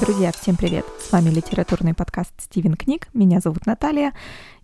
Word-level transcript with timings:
Друзья, 0.00 0.30
всем 0.30 0.54
привет! 0.54 0.84
С 1.00 1.10
вами 1.10 1.30
литературный 1.30 1.92
подкаст 1.92 2.32
«Стивен 2.38 2.74
книг». 2.74 3.08
Меня 3.14 3.40
зовут 3.40 3.66
Наталья. 3.66 4.12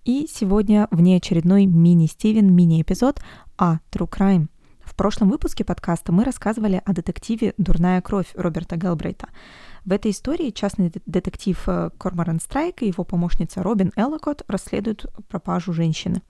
И 0.04 0.28
сегодня 0.32 0.86
внеочередной 0.92 1.66
мини-Стивен, 1.66 2.54
мини-эпизод 2.54 3.20
о 3.56 3.78
True 3.90 4.08
Crime. 4.08 4.46
В 4.84 4.94
прошлом 4.94 5.30
выпуске 5.30 5.64
подкаста 5.64 6.12
мы 6.12 6.22
рассказывали 6.22 6.80
о 6.84 6.92
детективе 6.92 7.54
«Дурная 7.58 8.00
кровь» 8.00 8.28
Роберта 8.34 8.76
Гелбрейта. 8.76 9.28
В 9.84 9.92
этой 9.92 10.12
истории 10.12 10.50
частный 10.50 10.92
детектив 11.04 11.60
э, 11.66 11.90
Корморан 11.98 12.38
Страйк 12.38 12.82
и 12.82 12.86
его 12.86 13.02
помощница 13.02 13.62
Робин 13.64 13.90
Эллокот 13.96 14.44
расследуют 14.46 15.06
пропажу 15.28 15.72
женщины. 15.72 16.22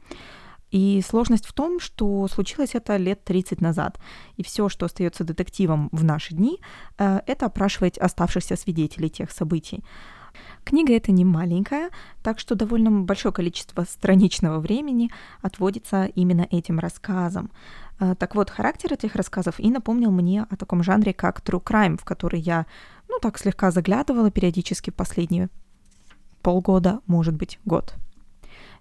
И 0.75 1.01
сложность 1.07 1.47
в 1.47 1.53
том, 1.53 1.79
что 1.79 2.27
случилось 2.27 2.75
это 2.75 2.97
лет 2.97 3.23
30 3.23 3.61
назад. 3.61 4.01
И 4.37 4.43
все, 4.43 4.69
что 4.69 4.87
остается 4.87 5.23
детективом 5.23 5.89
в 5.93 6.03
наши 6.03 6.35
дни, 6.35 6.59
э, 6.99 7.21
это 7.29 7.47
опрашивать 7.47 7.97
оставшихся 7.97 8.57
свидетелей 8.57 9.09
тех 9.09 9.31
событий. 9.31 9.85
Книга 10.65 10.93
эта 10.93 11.13
не 11.13 11.25
маленькая, 11.25 11.91
так 12.25 12.41
что 12.41 12.57
довольно 12.57 12.91
большое 12.91 13.33
количество 13.33 13.85
страничного 13.85 14.59
времени 14.59 15.13
отводится 15.43 16.07
именно 16.07 16.49
этим 16.51 16.81
рассказам. 16.81 17.53
Э, 18.01 18.17
так 18.19 18.35
вот, 18.35 18.51
характер 18.51 18.95
этих 18.95 19.15
рассказов 19.15 19.61
и 19.61 19.71
напомнил 19.71 20.11
мне 20.11 20.43
о 20.51 20.57
таком 20.57 20.83
жанре, 20.83 21.13
как 21.13 21.39
True 21.39 21.63
Crime, 21.63 22.01
в 22.01 22.05
который 22.05 22.41
я, 22.41 22.67
ну 23.09 23.21
так, 23.23 23.39
слегка 23.39 23.71
заглядывала 23.71 24.33
периодически 24.33 24.91
последние 24.91 25.51
полгода, 26.43 26.99
может 27.07 27.35
быть, 27.35 27.61
год. 27.65 27.95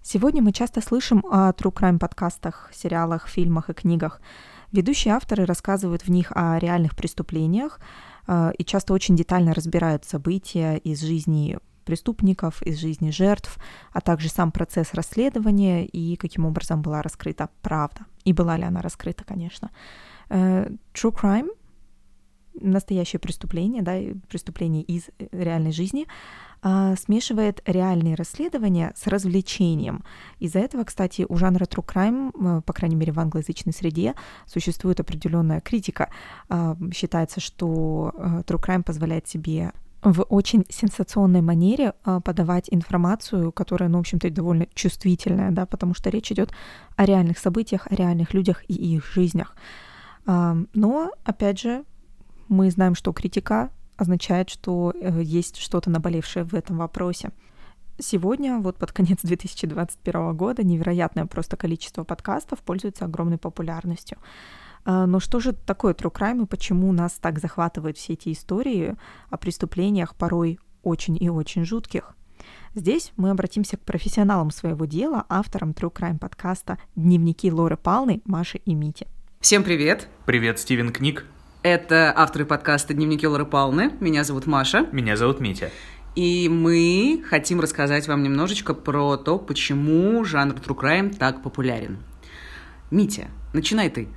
Сегодня 0.06 0.42
мы 0.42 0.52
часто 0.52 0.82
слышим 0.82 1.24
о 1.32 1.52
true 1.52 1.74
crime 1.74 1.98
подкастах, 1.98 2.70
сериалах, 2.74 3.30
фильмах 3.30 3.70
и 3.70 3.74
книгах. 3.74 4.20
Ведущие 4.74 5.14
авторы 5.14 5.46
рассказывают 5.46 6.04
в 6.04 6.10
них 6.10 6.34
о 6.36 6.60
реальных 6.60 6.94
преступлениях 6.94 7.80
э, 8.28 8.52
и 8.58 8.66
часто 8.66 8.94
очень 8.94 9.16
детально 9.16 9.54
разбирают 9.54 10.04
события 10.04 10.76
из 10.76 11.00
жизни 11.00 11.58
преступников, 11.86 12.62
из 12.64 12.80
жизни 12.80 13.12
жертв, 13.12 13.58
а 13.94 14.02
также 14.02 14.28
сам 14.28 14.52
процесс 14.52 14.94
расследования 14.94 15.86
и 15.86 16.17
каким 16.17 16.45
образом 16.45 16.82
была 16.82 17.02
раскрыта 17.02 17.50
правда. 17.62 18.06
И 18.26 18.34
была 18.34 18.58
ли 18.58 18.64
она 18.64 18.82
раскрыта, 18.82 19.23
конечно. 19.23 19.72
Э, 20.28 20.67
true 20.94 21.14
crime 21.14 21.50
настоящее 22.59 23.20
преступление, 23.20 23.82
да, 23.82 23.98
преступление 24.30 24.84
из 24.84 25.09
реальной 25.32 25.72
жизни, 25.72 26.08
а, 26.66 26.95
смешивает 26.95 27.62
реальные 27.66 28.16
расследования 28.16 28.94
с 28.95 29.08
развлечением. 29.08 30.04
Из-за 30.40 30.60
этого, 30.60 30.86
кстати, 30.86 31.26
у 31.28 31.36
жанра 31.36 31.66
true 31.66 31.86
crime, 31.86 32.62
по 32.62 32.73
крайней 32.73 32.95
мере 32.95 33.12
в 33.12 33.20
англоязычной 33.20 33.73
среде, 33.73 34.14
существует 34.45 35.02
определенная 35.02 35.60
критика. 35.60 36.10
А, 36.48 36.78
считается, 36.94 37.42
что 37.42 38.14
а, 38.16 38.42
true 38.44 38.64
crime 38.64 38.84
позволяет 38.84 39.28
себе 39.28 39.73
в 40.02 40.23
очень 40.23 40.66
сенсационной 40.70 41.42
манере 41.42 41.94
подавать 42.04 42.67
информацию, 42.72 43.54
которая, 43.54 43.88
ну, 43.88 43.98
в 43.98 44.02
общем-то, 44.02 44.30
довольно 44.30 44.67
чувствительная, 44.73 45.52
да, 45.52 45.66
потому 45.66 45.94
что 45.94 46.10
речь 46.10 46.30
идет 46.30 46.52
о 46.98 47.06
реальных 47.06 47.38
событиях, 47.38 47.88
о 47.90 47.95
реальных 47.95 48.34
людях 48.34 48.64
и 48.67 48.73
их 48.73 49.06
жизнях. 49.06 49.56
Но, 50.26 51.12
опять 51.23 51.62
же, 51.62 51.86
мы 52.54 52.72
знаем, 52.72 52.96
что 52.96 53.12
критика 53.12 53.70
означает, 53.98 54.50
что 54.50 54.94
э, 54.96 55.22
есть 55.22 55.58
что-то 55.58 55.90
наболевшее 55.90 56.46
в 56.46 56.54
этом 56.54 56.78
вопросе. 56.78 57.32
Сегодня, 58.00 58.60
вот 58.60 58.78
под 58.78 58.92
конец 58.92 59.20
2021 59.23 60.36
года, 60.36 60.64
невероятное 60.64 61.26
просто 61.26 61.58
количество 61.58 62.04
подкастов 62.04 62.60
пользуется 62.60 63.06
огромной 63.06 63.38
популярностью. 63.38 64.18
А, 64.86 65.06
но 65.06 65.20
что 65.20 65.40
же 65.40 65.54
такое 65.54 65.94
true 65.94 66.14
crime 66.14 66.44
и 66.44 66.48
почему 66.48 66.92
нас 66.92 67.14
так 67.14 67.40
захватывают 67.40 67.98
все 67.98 68.14
эти 68.14 68.32
истории 68.32 68.95
о 69.30 69.38
преступлениях, 69.38 70.16
порой 70.16 70.60
очень 70.83 71.17
и 71.22 71.30
очень 71.30 71.66
жутких? 71.66 72.16
Здесь 72.76 73.14
мы 73.16 73.30
обратимся 73.30 73.77
к 73.77 73.82
профессионалам 73.82 74.50
своего 74.52 74.86
дела, 74.86 75.26
авторам 75.30 75.72
True 75.72 75.94
Crime 75.94 76.17
подкаста 76.17 76.80
«Дневники 76.95 77.52
Лоры 77.52 77.77
Палны, 77.77 78.22
Маши 78.26 78.58
и 78.66 78.73
Мити». 78.73 79.08
Всем 79.39 79.64
привет! 79.64 80.10
Привет, 80.26 80.60
Стивен 80.60 80.92
Книг! 80.92 81.26
Это 81.64 82.12
авторы 82.14 82.46
подкаста 82.46 82.94
«Дневники 82.94 83.26
Лоры 83.26 83.46
Палны». 83.46 83.94
Меня 84.02 84.26
зовут 84.26 84.48
Маша. 84.48 84.86
Меня 84.92 85.16
зовут 85.16 85.40
Митя. 85.40 85.72
И 86.14 86.50
мы 86.50 87.24
хотим 87.26 87.62
рассказать 87.62 88.06
вам 88.10 88.22
немножечко 88.22 88.74
про 88.74 89.16
то, 89.16 89.40
почему 89.40 90.26
жанр 90.26 90.56
True 90.56 90.78
Crime 90.78 91.16
так 91.18 91.42
популярен. 91.42 92.00
Митя, 92.92 93.28
начинай 93.54 93.90
ты. 93.90 94.10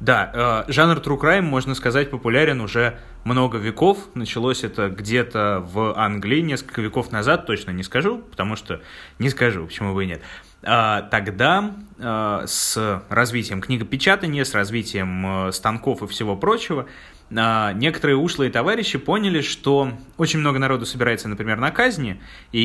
Да, 0.00 0.64
э, 0.68 0.72
жанр 0.72 0.98
True 0.98 1.18
Crime, 1.18 1.42
можно 1.42 1.74
сказать, 1.74 2.10
популярен 2.10 2.60
уже 2.60 2.98
много 3.24 3.58
веков. 3.58 3.98
Началось 4.14 4.62
это 4.62 4.88
где-то 4.88 5.64
в 5.72 5.98
Англии 5.98 6.40
несколько 6.40 6.80
веков 6.80 7.10
назад, 7.10 7.46
точно 7.46 7.72
не 7.72 7.82
скажу, 7.82 8.18
потому 8.18 8.54
что 8.54 8.80
не 9.18 9.28
скажу, 9.28 9.66
почему 9.66 9.94
бы 9.94 10.04
и 10.04 10.06
нет. 10.06 10.22
А, 10.62 11.02
тогда 11.02 11.74
а, 11.98 12.44
с 12.46 13.02
развитием 13.08 13.60
книгопечатания, 13.60 14.44
с 14.44 14.54
развитием 14.54 15.48
э, 15.48 15.52
станков 15.52 16.02
и 16.02 16.06
всего 16.06 16.36
прочего, 16.36 16.86
некоторые 17.30 18.16
ушлые 18.16 18.50
товарищи 18.50 18.98
поняли, 18.98 19.40
что 19.42 19.92
очень 20.16 20.38
много 20.38 20.58
народу 20.58 20.86
собирается, 20.86 21.28
например, 21.28 21.58
на 21.58 21.70
казни, 21.70 22.20
и 22.52 22.60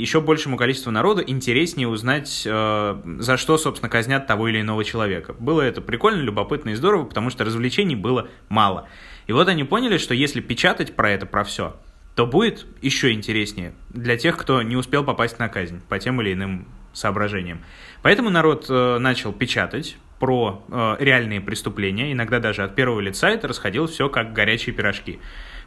еще 0.00 0.20
большему 0.20 0.56
количеству 0.56 0.90
народу 0.90 1.22
интереснее 1.26 1.88
узнать, 1.88 2.42
э, 2.44 3.02
за 3.18 3.36
что, 3.36 3.56
собственно, 3.56 3.88
казнят 3.88 4.26
того 4.26 4.48
или 4.48 4.60
иного 4.60 4.84
человека. 4.84 5.34
Было 5.38 5.62
это 5.62 5.80
прикольно, 5.80 6.20
любопытно 6.20 6.70
и 6.70 6.74
здорово, 6.74 7.04
потому 7.04 7.30
что 7.30 7.44
развлечений 7.44 7.96
было 7.96 8.28
мало. 8.48 8.88
И 9.26 9.32
вот 9.32 9.48
они 9.48 9.64
поняли, 9.64 9.98
что 9.98 10.14
если 10.14 10.40
печатать 10.40 10.94
про 10.94 11.10
это, 11.10 11.26
про 11.26 11.44
все, 11.44 11.76
то 12.14 12.26
будет 12.26 12.66
еще 12.82 13.12
интереснее 13.12 13.72
для 13.88 14.16
тех, 14.16 14.36
кто 14.36 14.62
не 14.62 14.76
успел 14.76 15.04
попасть 15.04 15.38
на 15.38 15.48
казнь 15.48 15.80
по 15.88 15.98
тем 15.98 16.20
или 16.20 16.34
иным 16.34 16.68
соображениям. 16.92 17.62
Поэтому 18.02 18.30
народ 18.30 18.66
э, 18.68 18.98
начал 18.98 19.32
печатать 19.32 19.96
про 20.18 20.64
э, 20.68 20.96
реальные 21.00 21.40
преступления, 21.40 22.12
иногда 22.12 22.38
даже 22.38 22.62
от 22.62 22.74
первого 22.74 23.00
лица 23.00 23.30
это 23.30 23.48
расходилось 23.48 23.92
все 23.92 24.08
как 24.08 24.32
горячие 24.32 24.74
пирожки. 24.74 25.18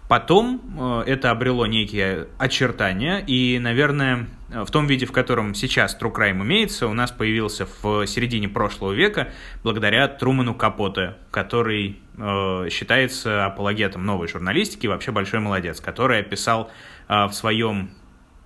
Потом 0.07 0.61
э, 0.77 1.03
это 1.07 1.31
обрело 1.31 1.65
некие 1.65 2.27
очертания, 2.37 3.19
и, 3.19 3.57
наверное, 3.59 4.27
в 4.49 4.69
том 4.69 4.85
виде, 4.85 5.05
в 5.05 5.11
котором 5.11 5.55
сейчас 5.55 5.97
True 5.99 6.13
Crime 6.13 6.41
имеется, 6.43 6.87
у 6.87 6.93
нас 6.93 7.11
появился 7.11 7.67
в 7.81 8.05
середине 8.05 8.47
прошлого 8.47 8.93
века 8.93 9.29
благодаря 9.63 10.07
Труману 10.07 10.53
Капоте, 10.53 11.15
который 11.31 11.97
э, 12.17 12.69
считается 12.69 13.45
апологетом 13.45 14.05
новой 14.05 14.27
журналистики, 14.27 14.87
вообще 14.87 15.11
большой 15.11 15.39
молодец, 15.39 15.81
который 15.81 16.19
описал 16.19 16.69
э, 17.07 17.25
в 17.25 17.33
своем 17.33 17.89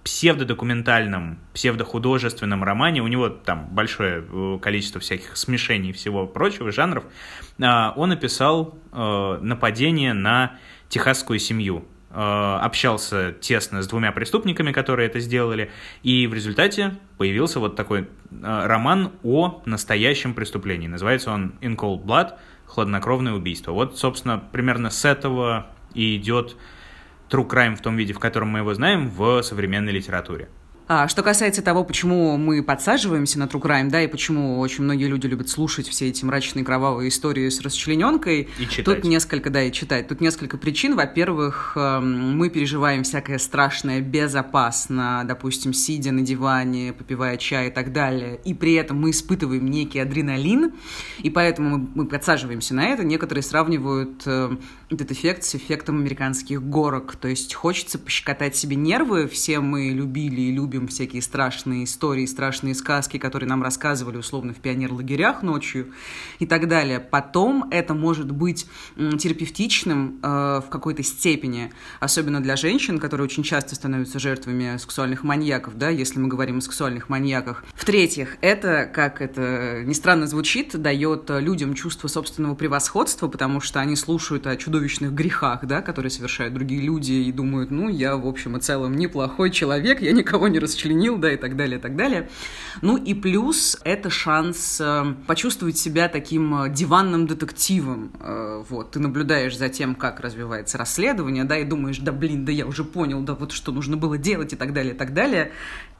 псевдодокументальном, 0.09 1.37
псевдохудожественном 1.53 2.63
романе, 2.63 3.03
у 3.03 3.07
него 3.07 3.29
там 3.29 3.67
большое 3.69 4.25
э, 4.27 4.57
количество 4.59 4.99
всяких 4.99 5.37
смешений 5.37 5.91
всего 5.91 6.25
прочего, 6.25 6.71
жанров, 6.71 7.03
а, 7.61 7.93
он 7.95 8.11
описал 8.11 8.75
э, 8.91 9.37
нападение 9.39 10.13
на 10.13 10.57
техасскую 10.87 11.37
семью, 11.37 11.85
э, 12.09 12.15
общался 12.15 13.33
тесно 13.39 13.83
с 13.83 13.87
двумя 13.87 14.11
преступниками, 14.11 14.71
которые 14.71 15.07
это 15.07 15.19
сделали, 15.19 15.69
и 16.01 16.25
в 16.25 16.33
результате 16.33 16.95
появился 17.19 17.59
вот 17.59 17.75
такой 17.75 18.09
роман 18.41 19.11
о 19.21 19.61
настоящем 19.65 20.33
преступлении. 20.33 20.87
Называется 20.87 21.29
он 21.29 21.53
«In 21.61 21.75
Cold 21.75 22.03
Blood», 22.03 22.33
«Хладнокровное 22.65 23.33
убийство». 23.33 23.73
Вот, 23.73 23.99
собственно, 23.99 24.41
примерно 24.51 24.89
с 24.89 25.05
этого 25.05 25.67
и 25.93 26.15
идет 26.15 26.55
true 27.29 27.47
crime 27.47 27.75
в 27.75 27.81
том 27.81 27.95
виде, 27.95 28.13
в 28.13 28.19
котором 28.19 28.49
мы 28.49 28.59
его 28.59 28.73
знаем, 28.73 29.09
в 29.09 29.41
современной 29.43 29.91
литературе. 29.91 30.49
А, 30.91 31.07
что 31.07 31.21
касается 31.21 31.61
того, 31.61 31.83
почему 31.83 32.35
мы 32.35 32.63
подсаживаемся 32.63 33.37
на 33.37 33.43
True 33.43 33.61
Crime, 33.61 33.91
да, 33.91 34.01
и 34.01 34.07
почему 34.07 34.57
очень 34.57 34.85
многие 34.85 35.05
люди 35.05 35.27
любят 35.27 35.47
слушать 35.47 35.87
все 35.87 36.07
эти 36.07 36.25
мрачные 36.25 36.65
кровавые 36.65 37.09
истории 37.09 37.47
с 37.47 37.61
расчлененкой. 37.61 38.49
И 38.57 38.65
читать. 38.67 38.85
Тут 38.85 39.03
несколько, 39.03 39.51
да, 39.51 39.61
и 39.61 39.71
читать. 39.71 40.07
Тут 40.07 40.19
несколько 40.19 40.57
причин. 40.57 40.95
Во-первых, 40.95 41.73
эм, 41.75 42.35
мы 42.35 42.49
переживаем 42.49 43.03
всякое 43.03 43.37
страшное 43.37 44.01
безопасно, 44.01 45.21
допустим, 45.27 45.73
сидя 45.73 46.11
на 46.11 46.21
диване, 46.21 46.93
попивая 46.93 47.37
чай 47.37 47.67
и 47.67 47.71
так 47.71 47.93
далее. 47.93 48.39
И 48.43 48.55
при 48.55 48.73
этом 48.73 48.99
мы 48.99 49.11
испытываем 49.11 49.67
некий 49.67 49.99
адреналин, 49.99 50.73
и 51.19 51.29
поэтому 51.29 51.87
мы, 51.93 52.07
подсаживаемся 52.07 52.73
на 52.73 52.87
это. 52.87 53.03
Некоторые 53.03 53.43
сравнивают 53.43 54.23
э, 54.25 54.57
этот 54.89 55.11
эффект 55.11 55.43
с 55.43 55.53
эффектом 55.53 55.97
американских 55.97 56.63
горок. 56.63 57.15
То 57.15 57.27
есть 57.27 57.53
хочется 57.53 57.99
пощекотать 57.99 58.55
себе 58.55 58.75
нервы. 58.75 59.27
Все 59.27 59.59
мы 59.59 59.89
любили 59.89 60.41
и 60.41 60.51
любим 60.51 60.78
любим 60.79 60.87
всякие 60.87 61.21
страшные 61.21 61.83
истории, 61.83 62.25
страшные 62.25 62.73
сказки, 62.73 63.17
которые 63.17 63.49
нам 63.49 63.61
рассказывали 63.61 64.17
условно 64.17 64.53
в 64.53 64.57
пионерлагерях 64.57 65.43
ночью 65.43 65.93
и 66.39 66.45
так 66.45 66.67
далее. 66.67 66.99
Потом 66.99 67.67
это 67.71 67.93
может 67.93 68.31
быть 68.31 68.65
терапевтичным 68.95 70.19
э, 70.23 70.61
в 70.65 70.69
какой-то 70.69 71.03
степени, 71.03 71.71
особенно 71.99 72.41
для 72.41 72.55
женщин, 72.55 72.99
которые 72.99 73.25
очень 73.25 73.43
часто 73.43 73.75
становятся 73.75 74.19
жертвами 74.19 74.77
сексуальных 74.77 75.23
маньяков, 75.23 75.77
да, 75.77 75.89
если 75.89 76.19
мы 76.19 76.27
говорим 76.27 76.59
о 76.59 76.61
сексуальных 76.61 77.09
маньяках. 77.09 77.65
В-третьих, 77.75 78.37
это, 78.41 78.89
как 78.91 79.21
это 79.21 79.83
ни 79.85 79.93
странно 79.93 80.27
звучит, 80.27 80.79
дает 80.79 81.29
людям 81.29 81.73
чувство 81.73 82.07
собственного 82.07 82.55
превосходства, 82.55 83.27
потому 83.27 83.59
что 83.59 83.79
они 83.79 83.95
слушают 83.95 84.47
о 84.47 84.55
чудовищных 84.55 85.13
грехах, 85.13 85.65
да, 85.65 85.81
которые 85.81 86.09
совершают 86.09 86.53
другие 86.53 86.81
люди 86.81 87.11
и 87.11 87.31
думают, 87.31 87.71
ну, 87.71 87.89
я, 87.89 88.15
в 88.15 88.27
общем 88.27 88.55
и 88.57 88.59
целом, 88.61 88.95
неплохой 88.95 89.51
человек, 89.51 90.01
я 90.01 90.11
никого 90.11 90.47
не 90.47 90.59
расчленил, 90.69 91.17
да, 91.17 91.33
и 91.33 91.37
так 91.37 91.55
далее, 91.55 91.79
и 91.79 91.81
так 91.81 91.95
далее. 91.95 92.29
Ну 92.81 92.97
и 92.97 93.13
плюс 93.13 93.77
это 93.83 94.09
шанс 94.09 94.79
э, 94.79 95.13
почувствовать 95.27 95.77
себя 95.77 96.07
таким 96.07 96.63
э, 96.63 96.69
диванным 96.69 97.27
детективом. 97.27 98.11
Э, 98.19 98.63
вот, 98.69 98.91
ты 98.91 98.99
наблюдаешь 98.99 99.57
за 99.57 99.69
тем, 99.69 99.95
как 99.95 100.19
развивается 100.19 100.77
расследование, 100.77 101.43
да, 101.43 101.57
и 101.57 101.65
думаешь, 101.65 101.99
да, 101.99 102.11
блин, 102.11 102.45
да 102.45 102.51
я 102.51 102.65
уже 102.65 102.83
понял, 102.83 103.21
да, 103.21 103.33
вот 103.33 103.51
что 103.51 103.71
нужно 103.71 103.97
было 103.97 104.17
делать 104.17 104.53
и 104.53 104.55
так 104.55 104.73
далее, 104.73 104.93
и 104.93 104.97
так 104.97 105.13
далее. 105.13 105.51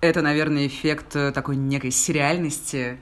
Это, 0.02 0.22
наверное, 0.22 0.68
эффект 0.68 1.12
такой 1.34 1.58
некой 1.58 1.92
сериальности, 1.92 3.00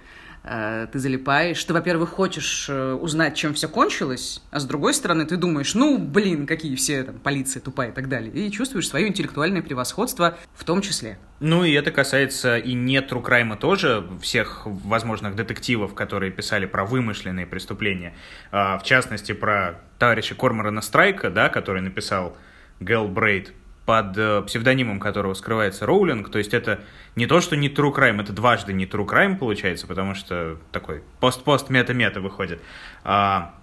Э, 0.49 0.87
ты 0.91 0.99
залипаешь. 0.99 1.61
Ты, 1.63 1.73
во-первых, 1.73 2.09
хочешь 2.09 2.67
э, 2.69 2.93
узнать, 2.93 3.35
чем 3.35 3.53
все 3.53 3.67
кончилось, 3.67 4.41
а 4.49 4.59
с 4.59 4.65
другой 4.65 4.93
стороны, 4.93 5.25
ты 5.25 5.35
думаешь, 5.35 5.75
ну, 5.75 5.97
блин, 5.97 6.47
какие 6.47 6.75
все 6.75 7.03
там 7.03 7.19
полиция 7.19 7.61
тупая 7.61 7.89
и 7.89 7.91
так 7.91 8.07
далее. 8.07 8.31
И 8.31 8.49
чувствуешь 8.51 8.87
свое 8.87 9.07
интеллектуальное 9.07 9.61
превосходство 9.61 10.37
в 10.53 10.63
том 10.63 10.81
числе. 10.81 11.17
Ну, 11.39 11.63
и 11.63 11.71
это 11.73 11.91
касается 11.91 12.57
и 12.57 12.73
не 12.73 12.97
true 12.99 13.23
crime 13.23 13.57
тоже, 13.57 14.07
всех 14.21 14.63
возможных 14.65 15.35
детективов, 15.35 15.93
которые 15.93 16.31
писали 16.31 16.65
про 16.65 16.85
вымышленные 16.85 17.45
преступления. 17.45 18.15
А, 18.51 18.77
в 18.79 18.83
частности, 18.83 19.33
про 19.33 19.81
товарища 19.99 20.35
Корморана 20.35 20.81
Страйка, 20.81 21.29
да, 21.29 21.49
который 21.49 21.81
написал 21.81 22.37
Гэл 22.79 23.07
Брейд 23.07 23.53
под 23.87 24.17
э, 24.17 24.43
псевдонимом 24.45 24.99
которого 24.99 25.33
скрывается 25.33 25.85
Роулинг. 25.85 26.29
То 26.29 26.39
есть 26.39 26.53
это 26.53 26.81
не 27.15 27.25
то, 27.25 27.39
что 27.39 27.55
не 27.55 27.69
true 27.69 27.95
crime, 27.95 28.21
это 28.21 28.33
дважды 28.33 28.73
не 28.73 28.85
true 28.85 29.07
crime 29.07 29.37
получается, 29.37 29.87
потому 29.87 30.13
что 30.13 30.57
такой 30.73 31.03
пост-пост 31.21 31.69
мета-мета 31.69 32.19
выходит. 32.19 32.61
А... 33.05 33.55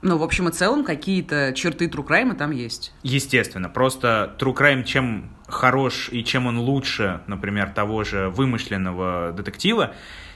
Ну, 0.00 0.16
в 0.16 0.22
общем 0.22 0.48
и 0.48 0.52
целом, 0.52 0.82
какие-то 0.82 1.52
черты 1.54 1.88
true 1.88 2.06
crime 2.06 2.34
там 2.36 2.52
есть. 2.52 2.94
Естественно. 3.02 3.68
Просто 3.68 4.34
true 4.38 4.56
crime 4.56 4.82
чем 4.82 5.28
хорош 5.46 6.08
и 6.10 6.24
чем 6.24 6.46
он 6.46 6.58
лучше, 6.58 7.20
например, 7.26 7.68
того 7.68 8.04
же 8.04 8.30
вымышленного 8.30 9.34
детектива, 9.36 9.92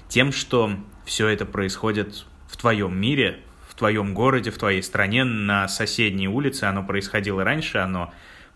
тем, 0.09 0.33
что 0.33 0.71
все 1.07 1.29
это 1.29 1.47
происходит 1.47 2.27
в 2.47 2.59
твоем 2.59 2.95
мире, 3.01 3.41
в 3.71 3.75
твоем 3.75 4.13
городе, 4.13 4.51
в 4.51 4.59
твоей 4.59 4.83
стране, 4.83 5.25
на 5.25 5.67
соседней 5.67 6.29
улице. 6.29 6.65
Оно 6.65 6.83
происходило 6.83 7.43
раньше, 7.43 7.79
оно 7.79 8.13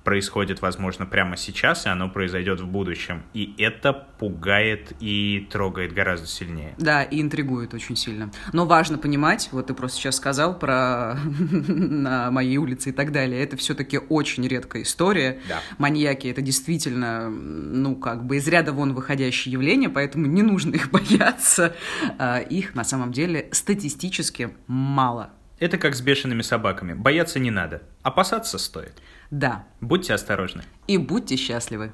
происходит, 0.07 0.63
возможно, 0.63 1.05
прямо 1.05 1.37
сейчас, 1.37 1.85
и 1.85 1.89
оно 1.89 2.09
произойдет 2.09 2.61
в 2.61 2.67
будущем. 2.69 3.25
И 3.35 3.57
это 3.59 3.93
пугает 3.93 4.93
и 5.01 5.49
трогает 5.51 5.93
гораздо 5.93 6.29
сильнее. 6.29 6.77
Да, 6.79 7.03
и 7.03 7.21
интригует 7.21 7.75
очень 7.75 7.97
сильно. 7.97 8.31
Но 8.53 8.67
важно 8.67 8.99
понимать, 8.99 9.49
вот 9.51 9.67
ты 9.67 9.75
просто 9.75 9.99
сейчас 9.99 10.15
сказал 10.15 10.57
про 10.61 11.17
на 11.51 12.31
моей 12.31 12.57
улице 12.59 12.91
и 12.91 12.93
так 12.93 13.11
далее, 13.11 13.43
это 13.43 13.57
все-таки 13.57 13.99
очень 13.99 14.47
редкая 14.47 14.85
история. 14.85 15.41
Да. 15.49 15.61
Маньяки— 15.79 16.29
это 16.29 16.41
действительно, 16.41 17.29
ну, 17.29 17.97
как 17.97 18.25
бы 18.25 18.37
из 18.37 18.47
ряда 18.47 18.73
вон 18.73 18.95
выходящее 18.95 19.55
явление, 19.55 19.89
поэтому 19.89 20.27
не 20.27 20.43
нужно 20.43 20.77
их 20.77 20.89
бояться. 20.93 21.75
А, 22.17 22.39
их, 22.39 22.77
на 22.77 22.85
самом 22.85 23.11
деле, 23.11 23.49
статистически 23.51 24.51
мало. 24.69 25.31
Это 25.59 25.79
как 25.79 25.97
с 25.97 26.01
бешеными 26.01 26.43
собаками. 26.43 26.93
Бояться 26.95 27.41
не 27.41 27.51
надо, 27.51 27.83
опасаться 28.05 28.57
стоит. 28.59 28.93
Да. 29.31 29.65
Будьте 29.81 30.15
осторожны. 30.15 30.63
И 30.87 30.99
будьте 30.99 31.37
счастливы. 31.37 31.93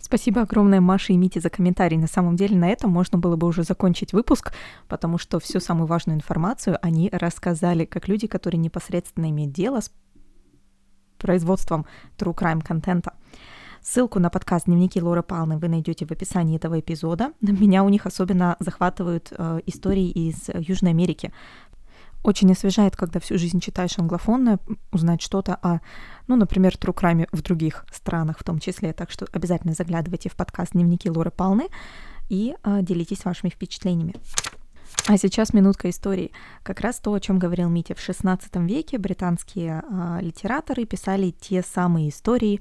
Спасибо 0.00 0.42
огромное 0.42 0.80
Маше 0.80 1.14
и 1.14 1.16
Мите 1.16 1.40
за 1.40 1.48
комментарий. 1.48 1.96
На 1.96 2.06
самом 2.06 2.36
деле 2.36 2.56
на 2.56 2.68
этом 2.68 2.90
можно 2.90 3.18
было 3.18 3.36
бы 3.36 3.46
уже 3.46 3.62
закончить 3.62 4.12
выпуск, 4.12 4.52
потому 4.86 5.16
что 5.18 5.40
всю 5.40 5.60
самую 5.60 5.86
важную 5.86 6.16
информацию 6.16 6.78
они 6.82 7.08
рассказали 7.10 7.84
как 7.84 8.06
люди, 8.06 8.26
которые 8.26 8.60
непосредственно 8.60 9.30
имеют 9.30 9.52
дело 9.52 9.80
с 9.80 9.90
производством 11.16 11.86
true 12.18 12.34
crime 12.34 12.62
контента. 12.62 13.14
Ссылку 13.80 14.18
на 14.18 14.30
подкаст 14.30 14.66
«Дневники 14.66 15.00
Лоры 15.00 15.22
Палны» 15.22 15.58
вы 15.58 15.68
найдете 15.68 16.06
в 16.06 16.10
описании 16.10 16.56
этого 16.56 16.80
эпизода. 16.80 17.32
Меня 17.42 17.84
у 17.84 17.90
них 17.90 18.06
особенно 18.06 18.56
захватывают 18.58 19.30
э, 19.30 19.60
истории 19.66 20.08
из 20.08 20.48
Южной 20.54 20.92
Америки, 20.92 21.32
очень 22.24 22.50
освежает, 22.50 22.96
когда 22.96 23.20
всю 23.20 23.38
жизнь 23.38 23.60
читаешь 23.60 23.98
англофонное, 23.98 24.58
узнать 24.90 25.22
что-то 25.22 25.54
о, 25.56 25.80
ну, 26.26 26.36
например, 26.36 26.72
crime 26.72 27.28
в 27.30 27.42
других 27.42 27.84
странах 27.92 28.38
в 28.40 28.44
том 28.44 28.58
числе. 28.58 28.92
Так 28.92 29.10
что 29.10 29.26
обязательно 29.32 29.74
заглядывайте 29.74 30.30
в 30.30 30.34
подкаст 30.34 30.72
«Дневники 30.72 31.08
Лоры 31.08 31.30
Полны» 31.30 31.68
и 32.30 32.56
э, 32.64 32.82
делитесь 32.82 33.24
вашими 33.24 33.50
впечатлениями. 33.50 34.14
А 35.06 35.18
сейчас 35.18 35.52
минутка 35.52 35.90
истории. 35.90 36.32
Как 36.62 36.80
раз 36.80 36.98
то, 36.98 37.12
о 37.12 37.20
чем 37.20 37.38
говорил 37.38 37.68
Митя. 37.68 37.94
В 37.94 37.98
XVI 37.98 38.40
веке 38.66 38.96
британские 38.96 39.82
э, 39.82 40.18
литераторы 40.22 40.86
писали 40.86 41.30
те 41.30 41.62
самые 41.62 42.08
истории 42.08 42.58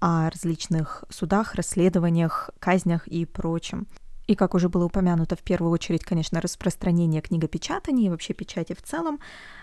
о 0.00 0.28
различных 0.28 1.04
судах, 1.08 1.54
расследованиях, 1.54 2.50
казнях 2.58 3.06
и 3.06 3.24
прочем. 3.24 3.86
И, 4.26 4.34
как 4.34 4.54
уже 4.54 4.68
было 4.68 4.86
упомянуто, 4.86 5.36
в 5.36 5.42
первую 5.42 5.70
очередь, 5.70 6.04
конечно, 6.04 6.40
распространение 6.40 7.20
книгопечатания 7.20 8.06
и 8.06 8.08
вообще 8.08 8.32
печати 8.32 8.74
в 8.74 8.82
целом, 8.82 9.20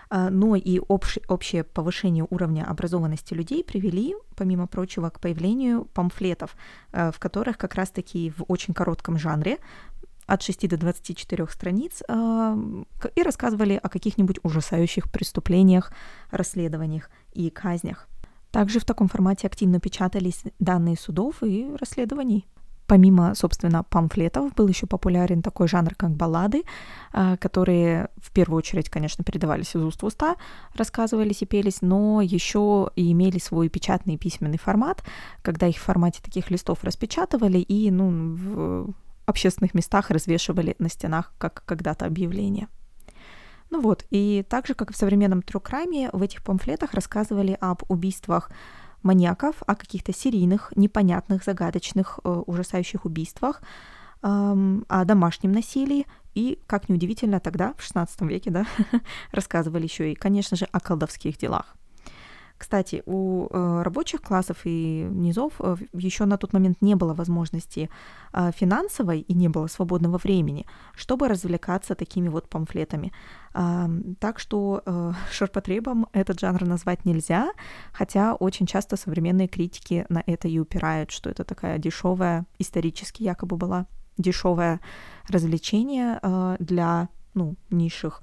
а, 0.08 0.30
но 0.30 0.54
и 0.54 0.78
общ, 0.78 1.18
общее 1.28 1.64
повышение 1.64 2.26
уровня 2.30 2.64
образованности 2.64 3.34
людей 3.34 3.64
привели, 3.64 4.14
помимо 4.36 4.66
прочего, 4.66 5.10
к 5.10 5.20
появлению 5.20 5.86
памфлетов, 5.86 6.56
а, 6.92 7.10
в 7.10 7.18
которых 7.18 7.58
как 7.58 7.74
раз-таки 7.74 8.30
в 8.30 8.44
очень 8.46 8.72
коротком 8.74 9.18
жанре 9.18 9.58
от 10.26 10.42
6 10.42 10.68
до 10.68 10.76
24 10.76 11.48
страниц 11.48 12.02
а, 12.08 12.56
и 13.16 13.22
рассказывали 13.22 13.78
о 13.82 13.88
каких-нибудь 13.88 14.38
ужасающих 14.44 15.10
преступлениях, 15.10 15.92
расследованиях 16.30 17.10
и 17.32 17.50
казнях. 17.50 18.08
Также 18.52 18.80
в 18.80 18.84
таком 18.84 19.08
формате 19.08 19.46
активно 19.46 19.80
печатались 19.80 20.44
данные 20.58 20.96
судов 20.96 21.42
и 21.42 21.74
расследований. 21.80 22.46
Помимо, 22.86 23.34
собственно, 23.34 23.84
памфлетов, 23.84 24.54
был 24.54 24.68
еще 24.68 24.86
популярен 24.86 25.42
такой 25.42 25.68
жанр, 25.68 25.94
как 25.94 26.10
баллады, 26.10 26.64
а, 27.12 27.36
которые 27.36 28.08
в 28.16 28.32
первую 28.32 28.58
очередь, 28.58 28.90
конечно, 28.90 29.24
передавались 29.24 29.74
из 29.74 29.82
уст 29.82 30.02
в 30.02 30.06
уста, 30.06 30.36
рассказывались 30.74 31.42
и 31.42 31.46
пелись, 31.46 31.80
но 31.80 32.20
еще 32.20 32.90
и 32.96 33.12
имели 33.12 33.38
свой 33.38 33.68
печатный 33.68 34.18
письменный 34.18 34.58
формат, 34.58 35.04
когда 35.42 35.66
их 35.66 35.76
в 35.76 35.82
формате 35.82 36.20
таких 36.22 36.50
листов 36.50 36.84
распечатывали 36.84 37.58
и 37.58 37.90
ну, 37.90 38.34
в 38.36 38.94
общественных 39.26 39.74
местах 39.74 40.10
развешивали 40.10 40.74
на 40.78 40.88
стенах, 40.88 41.32
как 41.38 41.64
когда-то 41.64 42.06
объявление. 42.06 42.68
Ну 43.70 43.80
вот, 43.80 44.04
и 44.10 44.44
так 44.50 44.66
же, 44.66 44.74
как 44.74 44.90
и 44.90 44.92
в 44.92 44.96
современном 44.98 45.40
crime, 45.40 46.10
в 46.12 46.22
этих 46.22 46.42
памфлетах 46.42 46.92
рассказывали 46.92 47.56
об 47.58 47.82
убийствах 47.88 48.50
маньяков, 49.02 49.56
о 49.66 49.74
каких-то 49.74 50.12
серийных, 50.12 50.72
непонятных, 50.76 51.44
загадочных, 51.44 52.20
э, 52.24 52.28
ужасающих 52.46 53.04
убийствах, 53.04 53.62
о 54.24 55.04
домашнем 55.04 55.50
насилии 55.50 56.06
и, 56.36 56.60
как 56.68 56.88
неудивительно, 56.88 57.40
тогда, 57.40 57.74
в 57.76 57.80
XVI 57.80 58.06
веке, 58.28 58.50
да, 58.50 58.66
рассказывали 59.32 59.82
еще 59.82 60.12
и, 60.12 60.14
конечно 60.14 60.56
же, 60.56 60.66
о 60.66 60.78
колдовских 60.78 61.36
делах. 61.38 61.74
Кстати, 62.62 63.02
у 63.06 63.48
э, 63.50 63.82
рабочих 63.82 64.22
классов 64.22 64.56
и 64.64 65.08
низов 65.10 65.54
э, 65.58 65.74
еще 65.94 66.26
на 66.26 66.36
тот 66.36 66.52
момент 66.52 66.80
не 66.80 66.94
было 66.94 67.12
возможности 67.12 67.90
э, 68.32 68.52
финансовой 68.52 69.18
и 69.18 69.34
не 69.34 69.48
было 69.48 69.66
свободного 69.66 70.16
времени, 70.18 70.64
чтобы 70.94 71.26
развлекаться 71.26 71.96
такими 71.96 72.28
вот 72.28 72.48
памфлетами. 72.48 73.12
Так 74.20 74.38
что 74.38 74.82
ширпотребом 75.32 76.06
этот 76.12 76.40
жанр 76.40 76.64
назвать 76.64 77.04
нельзя, 77.04 77.50
хотя 77.92 78.34
очень 78.34 78.66
часто 78.66 78.96
современные 78.96 79.48
критики 79.48 80.06
на 80.08 80.22
это 80.26 80.46
и 80.46 80.60
упирают, 80.60 81.10
что 81.10 81.30
это 81.30 81.42
такая 81.44 81.78
дешевая, 81.78 82.46
исторически 82.60 83.24
якобы 83.24 83.56
была 83.56 83.86
дешевое 84.18 84.78
развлечение 85.28 86.20
для 86.60 87.08
ну, 87.34 87.56
низших 87.70 88.22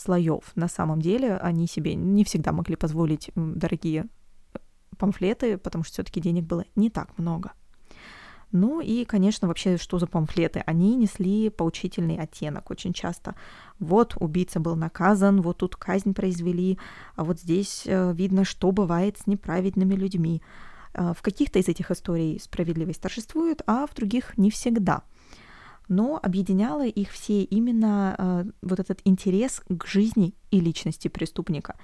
слоев. 0.00 0.52
На 0.54 0.68
самом 0.68 1.00
деле 1.00 1.36
они 1.36 1.66
себе 1.66 1.94
не 1.94 2.24
всегда 2.24 2.52
могли 2.52 2.76
позволить 2.76 3.30
дорогие 3.34 4.06
э, 4.54 4.58
памфлеты, 4.98 5.58
потому 5.58 5.84
что 5.84 5.94
все-таки 5.94 6.20
денег 6.20 6.44
было 6.44 6.64
не 6.74 6.90
так 6.90 7.18
много. 7.18 7.52
Ну 8.52 8.80
и, 8.80 9.04
конечно, 9.04 9.46
вообще, 9.46 9.76
что 9.76 9.98
за 9.98 10.08
памфлеты? 10.08 10.62
Они 10.66 10.96
несли 10.96 11.50
поучительный 11.50 12.16
оттенок 12.16 12.70
очень 12.70 12.92
часто. 12.92 13.36
Вот 13.78 14.16
убийца 14.18 14.58
был 14.58 14.74
наказан, 14.74 15.40
вот 15.40 15.58
тут 15.58 15.76
казнь 15.76 16.14
произвели, 16.14 16.78
а 17.14 17.22
вот 17.22 17.38
здесь 17.38 17.82
э, 17.86 18.12
видно, 18.12 18.44
что 18.44 18.72
бывает 18.72 19.18
с 19.18 19.26
неправедными 19.26 19.94
людьми. 19.94 20.42
В 20.92 21.22
каких-то 21.22 21.60
из 21.60 21.68
этих 21.68 21.92
историй 21.92 22.40
справедливость 22.40 23.00
торжествует, 23.00 23.62
а 23.68 23.86
в 23.86 23.94
других 23.94 24.36
не 24.36 24.50
всегда. 24.50 25.04
Но 25.90 26.18
объединяло 26.22 26.86
их 26.86 27.10
все 27.10 27.42
именно 27.42 28.46
вот 28.62 28.78
этот 28.78 29.00
интерес 29.04 29.60
к 29.68 29.86
жизни 29.86 30.34
и 30.50 30.60
личности 30.60 31.08
преступника, 31.08 31.74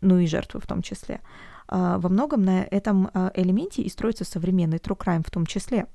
ну 0.00 0.18
и 0.18 0.26
жертвы 0.26 0.58
в 0.58 0.66
том 0.66 0.80
числе. 0.80 1.20
Во 1.68 2.08
многом 2.08 2.42
на 2.42 2.62
этом 2.62 3.10
элементе 3.34 3.82
и 3.82 3.90
строится 3.90 4.24
современный 4.24 4.78
true 4.78 4.96
crime 4.96 5.22
в 5.24 5.30
том 5.30 5.44
числе. 5.44 5.86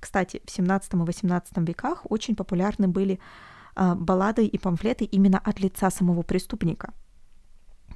Кстати, 0.00 0.42
в 0.44 0.48
17-18 0.48 1.66
веках 1.66 2.02
очень 2.10 2.36
популярны 2.36 2.88
были 2.88 3.18
баллады 3.74 4.44
и 4.44 4.58
памфлеты 4.58 5.06
именно 5.06 5.38
от 5.38 5.60
лица 5.60 5.90
самого 5.90 6.22
преступника– 6.22 6.92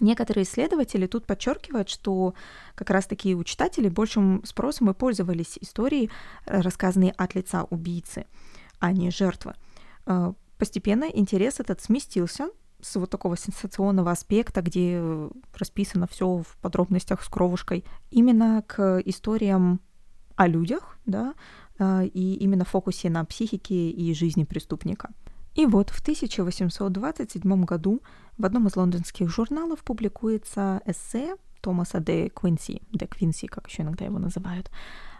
Некоторые 0.00 0.44
исследователи 0.44 1.06
тут 1.06 1.26
подчеркивают, 1.26 1.88
что 1.88 2.34
как 2.74 2.90
раз 2.90 3.06
таки 3.06 3.34
у 3.34 3.44
читателей 3.44 3.88
большим 3.88 4.42
спросом 4.44 4.90
и 4.90 4.94
пользовались 4.94 5.58
истории, 5.60 6.10
э, 6.44 6.60
рассказанные 6.60 7.12
от 7.12 7.34
лица 7.34 7.64
убийцы, 7.64 8.26
а 8.78 8.92
не 8.92 9.10
жертвы. 9.10 9.54
Э, 10.06 10.32
постепенно 10.58 11.04
интерес 11.04 11.60
этот 11.60 11.80
сместился 11.80 12.48
с 12.80 12.96
вот 12.96 13.10
такого 13.10 13.36
сенсационного 13.36 14.10
аспекта, 14.10 14.62
где 14.62 15.02
расписано 15.54 16.06
все 16.06 16.38
в 16.38 16.56
подробностях 16.60 17.22
с 17.22 17.28
кровушкой, 17.28 17.84
именно 18.10 18.62
к 18.66 19.00
историям 19.04 19.80
о 20.36 20.46
людях, 20.46 20.98
да, 21.06 21.34
э, 21.78 22.06
и 22.06 22.34
именно 22.34 22.64
фокусе 22.64 23.10
на 23.10 23.24
психике 23.24 23.90
и 23.90 24.14
жизни 24.14 24.44
преступника. 24.44 25.10
И 25.54 25.64
вот 25.64 25.88
в 25.88 26.00
1827 26.00 27.64
году 27.64 28.02
в 28.36 28.44
одном 28.44 28.66
из 28.66 28.76
лондонских 28.76 29.30
журналов 29.30 29.82
публикуется 29.82 30.82
эссе 30.84 31.36
Томаса 31.62 31.98
де 31.98 32.28
Квинси, 32.28 32.82
де 32.92 33.06
Квинси, 33.06 33.46
как 33.46 33.66
еще 33.68 33.82
иногда 33.82 34.04
его 34.04 34.18
называют. 34.18 34.70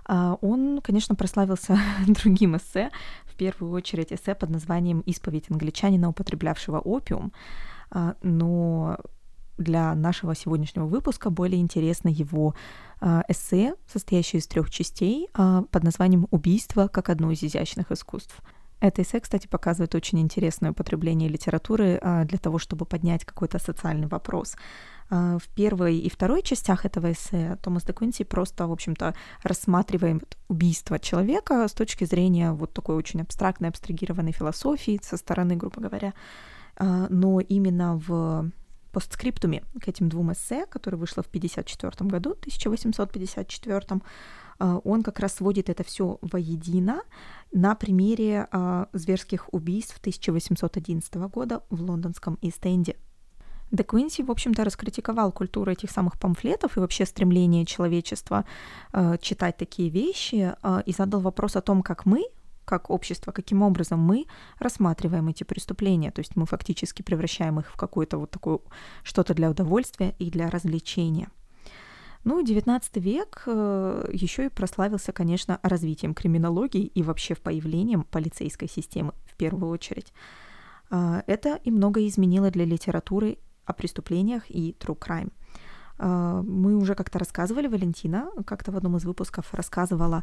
А, 0.05 0.39
он, 0.43 0.81
конечно, 0.83 1.15
прославился 1.15 1.79
другим 2.07 2.57
эссе, 2.57 2.91
первую 3.37 3.73
очередь 3.73 4.12
эссе 4.12 4.35
под 4.35 4.50
названием 4.50 5.00
«Исповедь 5.00 5.50
англичанина, 5.50 6.09
употреблявшего 6.09 6.78
опиум», 6.78 7.33
а, 7.90 8.16
но 8.23 8.99
для 9.59 9.95
нашего 9.95 10.35
сегодняшнего 10.35 10.87
выпуска 10.87 11.31
более 11.31 11.61
интересно 11.61 12.09
его 12.09 12.55
а, 13.00 13.25
эссе, 13.28 13.75
состоящее 13.87 14.40
из 14.40 14.47
трех 14.47 14.71
частей 14.71 15.28
под 15.33 15.83
названием 15.83 16.26
«Убийство 16.31 16.88
как 16.88 17.09
одно 17.09 17.31
из 17.31 17.43
изящных 17.43 17.93
искусств». 17.93 18.43
Это 18.81 19.02
эссе, 19.02 19.21
кстати, 19.21 19.47
показывает 19.47 19.95
очень 19.95 20.21
интересное 20.21 20.73
употребление 20.73 21.28
литературы 21.28 21.99
а, 22.02 22.25
для 22.25 22.38
того, 22.38 22.59
чтобы 22.59 22.85
поднять 22.85 23.25
какой-то 23.25 23.59
социальный 23.59 24.07
вопрос. 24.07 24.55
А, 25.09 25.39
в 25.39 25.49
первой 25.49 25.99
и 25.99 26.09
второй 26.09 26.43
частях 26.43 26.85
этого 26.85 27.13
эссе 27.13 27.59
Томас 27.63 27.85
де 27.85 27.93
Квинси 27.93 28.25
просто, 28.25 28.67
в 28.67 28.73
общем-то, 28.73 29.15
рассматривает 29.43 30.37
убийство 30.49 30.99
человека 30.99 31.67
с 31.69 31.73
точки 31.73 32.05
зрения 32.05 32.53
вот 32.53 32.73
такой 32.73 32.97
очень 32.97 33.21
абстрактной, 33.21 33.69
абстрагированной 33.69 34.33
философии 34.33 34.99
со 35.03 35.17
стороны, 35.17 35.57
грубо 35.57 35.81
говоря. 35.81 36.13
А, 36.77 37.07
но 37.09 37.41
именно 37.41 37.97
в 37.97 38.51
постскриптуме 38.93 39.63
к 39.81 39.89
этим 39.89 40.09
двум 40.09 40.33
эссе, 40.33 40.67
которое 40.67 40.97
вышло 40.97 41.23
в 41.23 41.29
1954 41.29 42.11
году, 42.11 42.31
1854, 42.31 44.01
а, 44.59 44.79
он 44.79 45.05
как 45.05 45.21
раз 45.21 45.35
сводит 45.35 45.69
это 45.69 45.85
все 45.85 46.19
воедино 46.21 47.03
на 47.53 47.77
примере 47.77 48.49
зверских 48.93 49.53
убийств 49.55 49.99
1811 50.01 51.15
года 51.29 51.63
в 51.71 51.81
лондонском 51.81 52.39
Ист-Энде. 52.43 52.97
Де 53.71 53.83
Квинси, 53.83 54.23
в 54.23 54.31
общем-то, 54.31 54.65
раскритиковал 54.65 55.33
культуру 55.33 55.73
этих 55.73 55.91
самых 55.91 56.19
памфлетов 56.19 56.77
и 56.77 56.81
вообще 56.81 57.05
стремление 57.05 57.65
человечества 57.65 58.45
э, 58.93 59.17
читать 59.21 59.57
такие 59.57 59.89
вещи 59.89 60.55
э, 60.63 60.83
и 60.87 60.93
задал 60.93 61.21
вопрос 61.21 61.57
о 61.57 61.61
том, 61.61 61.83
как 61.83 62.07
мы, 62.07 62.25
как 62.65 62.91
общество, 62.91 63.33
каким 63.33 63.63
образом 63.63 64.01
мы 64.01 64.27
рассматриваем 64.59 65.29
эти 65.29 65.45
преступления. 65.45 66.13
То 66.13 66.21
есть 66.21 66.37
мы 66.37 66.47
фактически 66.47 67.03
превращаем 67.03 67.59
их 67.59 67.71
в 67.73 67.77
какое-то 67.77 68.19
вот 68.19 68.31
такое 68.31 68.61
что-то 69.03 69.35
для 69.35 69.51
удовольствия 69.51 70.15
и 70.19 70.31
для 70.31 70.49
развлечения. 70.49 71.29
Ну, 72.23 72.43
XIX 72.43 72.83
век 72.95 73.45
э, 73.47 74.11
еще 74.13 74.47
и 74.47 74.49
прославился, 74.49 75.13
конечно, 75.13 75.59
развитием 75.63 76.15
криминологии 76.15 76.85
и 76.85 77.03
вообще 77.03 77.35
в 77.35 77.41
появлением 77.41 78.03
полицейской 78.03 78.69
системы 78.69 79.13
в 79.27 79.37
первую 79.37 79.71
очередь. 79.71 80.13
А, 80.91 81.23
это 81.27 81.61
и 81.65 81.71
многое 81.71 82.07
изменило 82.09 82.51
для 82.51 82.65
литературы 82.65 83.39
о 83.67 83.73
преступлениях 83.73 84.45
и 84.49 84.77
true 84.81 84.99
crime. 84.99 85.31
А, 85.99 86.43
мы 86.43 86.77
уже 86.77 86.95
как-то 86.95 87.19
рассказывали, 87.19 87.69
Валентина 87.69 88.31
как-то 88.47 88.73
в 88.73 88.77
одном 88.77 88.97
из 88.97 89.05
выпусков 89.05 89.53
рассказывала 89.53 90.23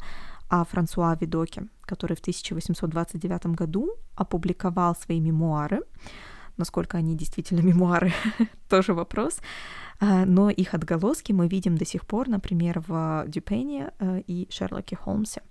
о 0.49 0.63
Франсуа 0.65 1.15
Видоке, 1.19 1.67
который 1.81 2.15
в 2.15 2.19
1829 2.19 3.47
году 3.47 3.95
опубликовал 4.15 4.95
свои 4.95 5.19
мемуары. 5.19 5.81
Насколько 6.57 6.97
они 6.97 7.15
действительно 7.15 7.61
мемуары, 7.65 8.13
тоже 8.69 8.93
вопрос. 8.93 9.39
А, 9.99 10.25
но 10.25 10.49
их 10.49 10.73
отголоски 10.73 11.31
мы 11.31 11.47
видим 11.47 11.77
до 11.77 11.85
сих 11.85 12.05
пор, 12.05 12.29
например, 12.29 12.83
в 12.87 13.25
Дюпене 13.27 13.91
э, 13.99 14.21
и 14.27 14.47
Шерлоке 14.51 14.95
Холмсе. 14.95 15.41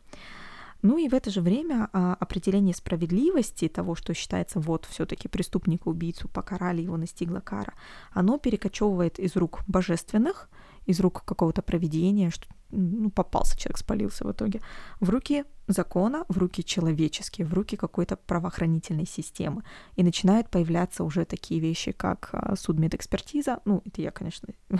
Ну 0.82 0.98
и 0.98 1.08
в 1.08 1.14
это 1.14 1.30
же 1.30 1.40
время 1.40 1.88
а, 1.92 2.14
определение 2.14 2.74
справедливости 2.74 3.68
того, 3.68 3.94
что 3.94 4.14
считается 4.14 4.58
вот 4.58 4.84
все-таки 4.86 5.28
преступника, 5.28 5.88
убийцу 5.88 6.28
покарали, 6.28 6.82
его 6.82 6.96
настигла 6.96 7.40
кара, 7.40 7.74
оно 8.12 8.36
перекочевывает 8.38 9.20
из 9.20 9.36
рук 9.36 9.62
божественных, 9.68 10.48
из 10.84 10.98
рук 11.00 11.24
какого-то 11.24 11.62
проведения, 11.62 12.30
что 12.30 12.48
ну, 12.70 13.10
попался 13.10 13.56
человек, 13.56 13.78
спалился 13.78 14.24
в 14.24 14.32
итоге, 14.32 14.60
в 14.98 15.08
руки 15.10 15.44
закона, 15.72 16.24
в 16.28 16.38
руки 16.38 16.64
человеческие, 16.64 17.46
в 17.46 17.54
руки 17.54 17.76
какой-то 17.76 18.16
правоохранительной 18.16 19.06
системы. 19.06 19.62
И 19.96 20.02
начинают 20.02 20.50
появляться 20.50 21.04
уже 21.04 21.24
такие 21.24 21.60
вещи, 21.60 21.92
как 21.92 22.30
а, 22.32 22.56
судмедэкспертиза. 22.56 23.60
Ну, 23.64 23.82
это 23.84 24.02
я, 24.02 24.10
конечно, 24.10 24.48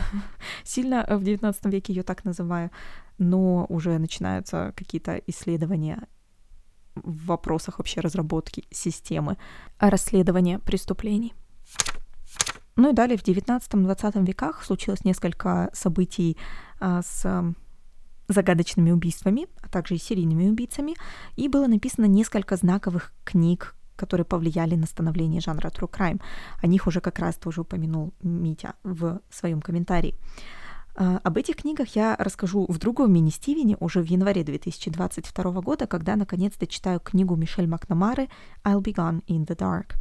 сильно 0.64 1.06
в 1.08 1.22
XIX 1.22 1.54
веке 1.70 1.92
ее 1.92 2.02
так 2.02 2.25
называю, 2.25 2.70
но 3.18 3.66
уже 3.68 3.99
начинаются 3.99 4.72
какие-то 4.76 5.16
исследования 5.26 6.08
в 6.94 7.26
вопросах 7.26 7.78
вообще 7.78 8.00
разработки 8.00 8.64
системы 8.70 9.37
расследования 9.78 10.58
преступлений. 10.58 11.34
Ну 12.76 12.90
и 12.90 12.94
далее 12.94 13.18
в 13.18 13.22
19-20 13.22 14.25
веках 14.25 14.64
случилось 14.64 15.04
несколько 15.04 15.70
событий 15.72 16.38
а, 16.80 17.02
с 17.02 17.54
загадочными 18.28 18.90
убийствами, 18.90 19.46
а 19.60 19.68
также 19.68 19.94
и 19.94 19.98
серийными 19.98 20.48
убийцами, 20.48 20.94
и 21.36 21.48
было 21.48 21.66
написано 21.66 22.06
несколько 22.06 22.56
знаковых 22.56 23.12
книг, 23.24 23.74
которые 23.96 24.24
повлияли 24.24 24.74
на 24.74 24.86
становление 24.86 25.40
жанра 25.40 25.68
true 25.68 25.90
crime. 25.90 26.20
О 26.60 26.66
них 26.66 26.86
уже 26.86 27.00
как 27.00 27.18
раз 27.18 27.36
тоже 27.36 27.60
упомянул 27.60 28.12
Митя 28.22 28.74
в 28.82 29.20
своем 29.30 29.60
комментарии. 29.60 30.16
А, 30.94 31.18
об 31.22 31.38
этих 31.38 31.56
книгах 31.56 31.94
я 31.96 32.16
расскажу 32.18 32.66
в 32.68 32.78
другом 32.78 33.12
мини-стивене 33.12 33.76
уже 33.80 34.02
в 34.02 34.06
январе 34.06 34.44
2022 34.44 35.60
года, 35.60 35.86
когда 35.86 36.16
наконец-то 36.16 36.66
читаю 36.66 37.00
книгу 37.00 37.36
Мишель 37.36 37.66
Макнамары 37.66 38.28
«I'll 38.64 38.82
be 38.82 38.94
gone 38.94 39.24
in 39.26 39.46
the 39.46 39.56
dark». 39.56 39.94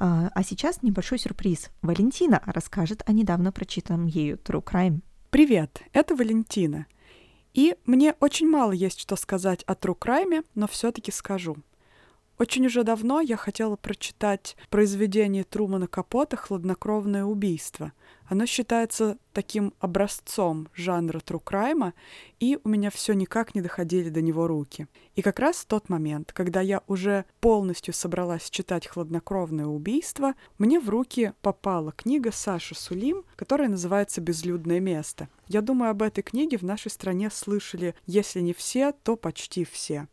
А, 0.00 0.30
а 0.34 0.42
сейчас 0.42 0.82
небольшой 0.82 1.18
сюрприз. 1.18 1.70
Валентина 1.82 2.42
расскажет 2.46 3.02
о 3.06 3.12
недавно 3.12 3.52
прочитанном 3.52 4.06
ею 4.06 4.36
True 4.38 4.62
Crime. 4.62 5.02
Привет, 5.30 5.82
это 5.92 6.16
Валентина— 6.16 6.86
и 7.58 7.74
мне 7.86 8.14
очень 8.20 8.48
мало 8.48 8.70
есть 8.70 9.00
что 9.00 9.16
сказать 9.16 9.64
о 9.66 9.72
True 9.72 9.98
Crime, 9.98 10.44
но 10.54 10.68
все-таки 10.68 11.10
скажу. 11.10 11.56
Очень 12.38 12.66
уже 12.66 12.84
давно 12.84 13.20
я 13.20 13.36
хотела 13.36 13.74
прочитать 13.74 14.56
произведение 14.70 15.42
Трумана 15.42 15.88
Капота 15.88 16.36
«Хладнокровное 16.36 17.24
убийство». 17.24 17.90
Оно 18.28 18.44
считается 18.44 19.16
таким 19.32 19.72
образцом 19.80 20.68
жанра 20.74 21.18
true 21.18 21.42
crime, 21.42 21.94
и 22.40 22.58
у 22.62 22.68
меня 22.68 22.90
все 22.90 23.14
никак 23.14 23.54
не 23.54 23.62
доходили 23.62 24.10
до 24.10 24.20
него 24.20 24.46
руки. 24.46 24.86
И 25.14 25.22
как 25.22 25.38
раз 25.38 25.56
в 25.56 25.66
тот 25.66 25.88
момент, 25.88 26.32
когда 26.32 26.60
я 26.60 26.82
уже 26.86 27.24
полностью 27.40 27.94
собралась 27.94 28.50
читать 28.50 28.86
«Хладнокровное 28.86 29.66
убийство», 29.66 30.34
мне 30.58 30.78
в 30.78 30.90
руки 30.90 31.32
попала 31.40 31.92
книга 31.92 32.30
Саши 32.30 32.74
Сулим, 32.74 33.24
которая 33.34 33.68
называется 33.68 34.20
«Безлюдное 34.20 34.80
место». 34.80 35.28
Я 35.46 35.62
думаю, 35.62 35.90
об 35.90 36.02
этой 36.02 36.22
книге 36.22 36.58
в 36.58 36.62
нашей 36.62 36.90
стране 36.90 37.30
слышали, 37.30 37.94
если 38.04 38.40
не 38.40 38.52
все, 38.52 38.92
то 38.92 39.16
почти 39.16 39.64
все. 39.64 40.06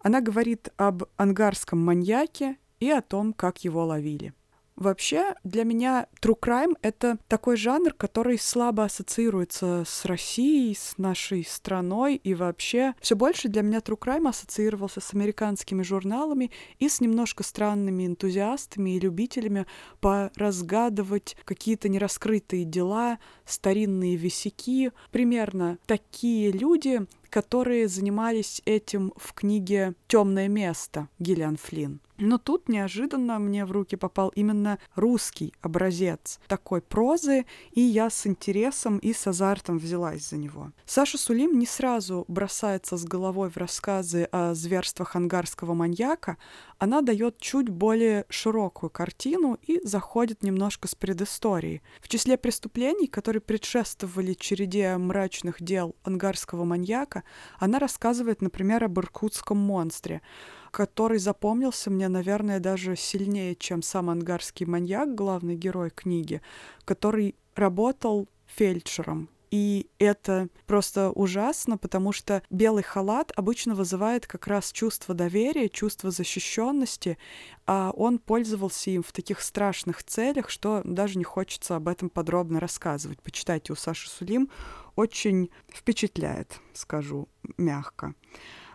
Она 0.00 0.20
говорит 0.20 0.68
об 0.76 1.04
ангарском 1.16 1.82
маньяке 1.82 2.58
и 2.78 2.90
о 2.90 3.00
том, 3.00 3.32
как 3.32 3.64
его 3.64 3.86
ловили. 3.86 4.34
Вообще, 4.78 5.34
для 5.42 5.64
меня 5.64 6.06
true 6.22 6.38
crime— 6.40 6.76
это 6.82 7.18
такой 7.26 7.56
жанр, 7.56 7.92
который 7.94 8.38
слабо 8.38 8.84
ассоциируется 8.84 9.82
с 9.84 10.04
Россией, 10.04 10.76
с 10.76 10.98
нашей 10.98 11.44
страной, 11.44 12.14
и 12.14 12.32
вообще 12.32 12.94
все 13.00 13.16
больше 13.16 13.48
для 13.48 13.62
меня 13.62 13.78
true 13.78 13.98
crime 13.98 14.28
ассоциировался 14.28 15.00
с 15.00 15.12
американскими 15.14 15.82
журналами 15.82 16.52
и 16.78 16.88
с 16.88 17.00
немножко 17.00 17.42
странными 17.42 18.06
энтузиастами 18.06 18.90
и 18.90 19.00
любителями 19.00 19.66
поразгадывать 19.98 21.36
какие-то 21.44 21.88
нераскрытые 21.88 22.64
дела, 22.64 23.18
старинные 23.46 24.14
висяки. 24.14 24.92
Примерно 25.10 25.78
такие 25.86 26.52
люди 26.52 27.04
которые 27.30 27.88
занимались 27.88 28.62
этим 28.64 29.12
в 29.16 29.34
книге 29.34 29.92
«Темное 30.06 30.48
место» 30.48 31.08
Гиллиан 31.18 31.58
Флинн. 31.58 32.00
Но 32.18 32.38
тут 32.38 32.68
неожиданно 32.68 33.38
мне 33.38 33.64
в 33.64 33.72
руки 33.72 33.96
попал 33.96 34.30
именно 34.30 34.78
русский 34.96 35.54
образец 35.62 36.40
такой 36.48 36.80
прозы, 36.80 37.46
и 37.72 37.80
я 37.80 38.10
с 38.10 38.26
интересом 38.26 38.98
и 38.98 39.12
с 39.12 39.26
азартом 39.26 39.78
взялась 39.78 40.28
за 40.28 40.36
него. 40.36 40.72
Саша 40.84 41.16
Сулим 41.16 41.58
не 41.58 41.66
сразу 41.66 42.24
бросается 42.28 42.96
с 42.96 43.04
головой 43.04 43.50
в 43.50 43.56
рассказы 43.56 44.24
о 44.32 44.54
зверствах 44.54 45.14
ангарского 45.14 45.74
маньяка, 45.74 46.36
она 46.78 47.02
дает 47.02 47.38
чуть 47.38 47.68
более 47.68 48.24
широкую 48.28 48.90
картину 48.90 49.58
и 49.62 49.80
заходит 49.84 50.42
немножко 50.42 50.88
с 50.88 50.94
предысторией. 50.94 51.82
В 52.00 52.08
числе 52.08 52.36
преступлений, 52.36 53.06
которые 53.06 53.40
предшествовали 53.40 54.34
череде 54.34 54.96
мрачных 54.96 55.62
дел 55.62 55.96
ангарского 56.02 56.64
маньяка, 56.64 57.24
она 57.58 57.78
рассказывает, 57.78 58.42
например, 58.42 58.84
об 58.84 58.98
иркутском 58.98 59.58
монстре, 59.58 60.22
который 60.70 61.18
запомнился 61.18 61.90
мне, 61.90 62.08
наверное, 62.08 62.60
даже 62.60 62.96
сильнее, 62.96 63.54
чем 63.54 63.82
сам 63.82 64.10
ангарский 64.10 64.66
маньяк, 64.66 65.14
главный 65.14 65.56
герой 65.56 65.90
книги, 65.90 66.40
который 66.84 67.34
работал 67.54 68.28
фельдшером 68.46 69.28
и 69.50 69.88
это 69.98 70.48
просто 70.66 71.10
ужасно, 71.10 71.78
потому 71.78 72.12
что 72.12 72.42
белый 72.50 72.82
халат 72.82 73.32
обычно 73.34 73.74
вызывает 73.74 74.26
как 74.26 74.46
раз 74.46 74.72
чувство 74.72 75.14
доверия, 75.14 75.68
чувство 75.68 76.10
защищенности, 76.10 77.18
а 77.66 77.90
он 77.96 78.18
пользовался 78.18 78.90
им 78.90 79.02
в 79.02 79.12
таких 79.12 79.40
страшных 79.40 80.04
целях, 80.04 80.50
что 80.50 80.82
даже 80.84 81.18
не 81.18 81.24
хочется 81.24 81.76
об 81.76 81.88
этом 81.88 82.10
подробно 82.10 82.60
рассказывать. 82.60 83.22
Почитайте 83.22 83.72
у 83.72 83.76
Саши 83.76 84.10
Сулим, 84.10 84.50
очень 84.96 85.50
впечатляет, 85.72 86.60
скажу 86.74 87.28
мягко. 87.56 88.14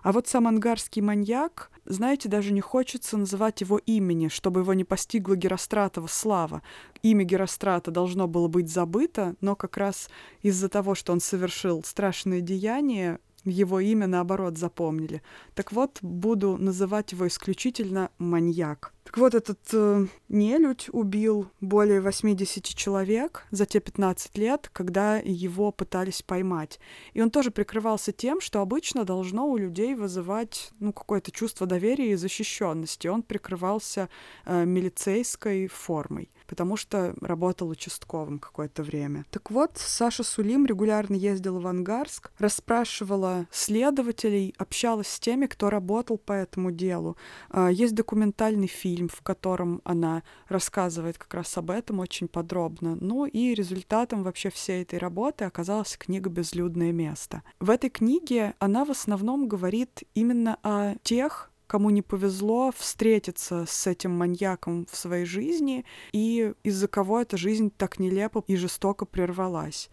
А 0.04 0.12
вот 0.12 0.28
сам 0.28 0.48
ангарский 0.48 1.02
маньяк, 1.02 1.72
знаете, 1.86 2.28
даже 2.28 2.52
не 2.52 2.60
хочется 2.60 3.18
называть 3.18 3.62
его 3.62 3.78
имени, 3.78 4.28
чтобы 4.28 4.60
его 4.60 4.74
не 4.74 4.84
постигла 4.84 5.38
Геростратова 5.38 6.08
слава. 6.08 6.62
Имя 7.02 7.24
Герострата 7.24 7.90
должно 7.90 8.28
было 8.28 8.50
быть 8.50 8.70
забыто, 8.70 9.36
но 9.40 9.56
как 9.56 9.78
раз 9.78 10.10
из-за 10.42 10.68
того, 10.68 10.94
что 10.94 11.14
он 11.14 11.22
совершил 11.22 11.84
страшные 11.84 12.42
деяния, 12.42 13.20
его 13.46 13.80
имя, 13.80 14.08
наоборот, 14.08 14.58
запомнили. 14.58 15.22
Так 15.54 15.72
вот, 15.72 16.00
буду 16.02 16.58
называть 16.58 17.12
его 17.12 17.28
исключительно 17.28 18.10
маньяк. 18.18 18.94
Так 19.04 19.18
вот, 19.18 19.36
этот 19.36 19.60
э, 19.74 20.08
нелюдь 20.30 20.90
убил 20.92 21.48
более 21.60 22.00
80 22.02 22.64
человек 22.64 23.46
за 23.52 23.66
те 23.66 23.80
15 23.80 24.38
лет, 24.38 24.70
когда 24.72 25.18
его 25.18 25.72
пытались 25.72 26.22
поймать. 26.22 26.80
И 27.14 27.22
он 27.22 27.30
тоже 27.30 27.52
прикрывался 27.52 28.12
тем, 28.12 28.40
что 28.40 28.62
обычно 28.62 29.04
должно 29.04 29.48
у 29.48 29.58
людей 29.58 29.94
вызывать 29.96 30.72
ну, 30.80 30.94
какое-то 30.94 31.32
чувство 31.32 31.68
доверия 31.68 32.12
и 32.12 32.16
защищенности. 32.16 33.08
Он 33.08 33.24
прикрывался 33.24 34.10
э, 34.46 34.66
милицейской 34.66 35.68
формой 35.68 36.30
потому 36.54 36.78
что 36.78 37.16
работал 37.20 37.68
участковым 37.68 38.38
какое-то 38.38 38.84
время. 38.84 39.26
Так 39.32 39.50
вот, 39.50 39.72
Саша 39.78 40.24
Сулим 40.24 40.68
регулярно 40.68 41.16
ездила 41.16 41.60
в 41.60 41.66
Ангарск, 41.66 42.32
расспрашивала 42.38 43.48
следователей, 43.50 44.54
общалась 44.60 45.08
с 45.08 45.20
теми, 45.20 45.48
кто 45.48 45.72
работал 45.72 46.20
по 46.20 46.34
этому 46.34 46.70
делу. 46.70 47.18
А, 47.50 47.72
есть 47.72 47.96
документальный 47.96 48.68
фильм, 48.68 49.08
в 49.10 49.24
котором 49.24 49.82
она 49.84 50.22
рассказывает 50.48 51.18
как 51.18 51.34
раз 51.34 51.58
об 51.58 51.72
этом 51.72 51.98
очень 52.00 52.28
подробно. 52.28 52.98
Ну 53.02 53.26
и 53.26 53.56
результатом 53.56 54.22
вообще 54.22 54.52
всей 54.52 54.84
этой 54.84 55.00
работы 55.00 55.46
оказалась 55.46 55.98
книга 55.98 56.30
«Безлюдное 56.30 56.92
место». 56.92 57.42
В 57.60 57.72
этой 57.72 57.90
книге 57.90 58.54
она 58.60 58.86
в 58.86 58.92
основном 58.92 59.48
говорит 59.48 60.04
именно 60.14 60.60
о 60.62 60.94
тех 61.02 61.50
кому 61.74 61.90
не 61.90 62.04
повезло 62.04 62.72
встретиться 62.78 63.66
с 63.68 63.88
этим 63.88 64.12
маньяком 64.16 64.86
в 64.92 64.96
своей 64.96 65.26
жизни, 65.26 65.86
и 66.12 66.54
из-за 66.62 66.88
кого 66.88 67.20
эта 67.20 67.36
жизнь 67.36 67.72
так 67.76 67.98
нелепо 67.98 68.44
и 68.46 68.56
жестоко 68.56 69.06
прервалась. 69.06 69.90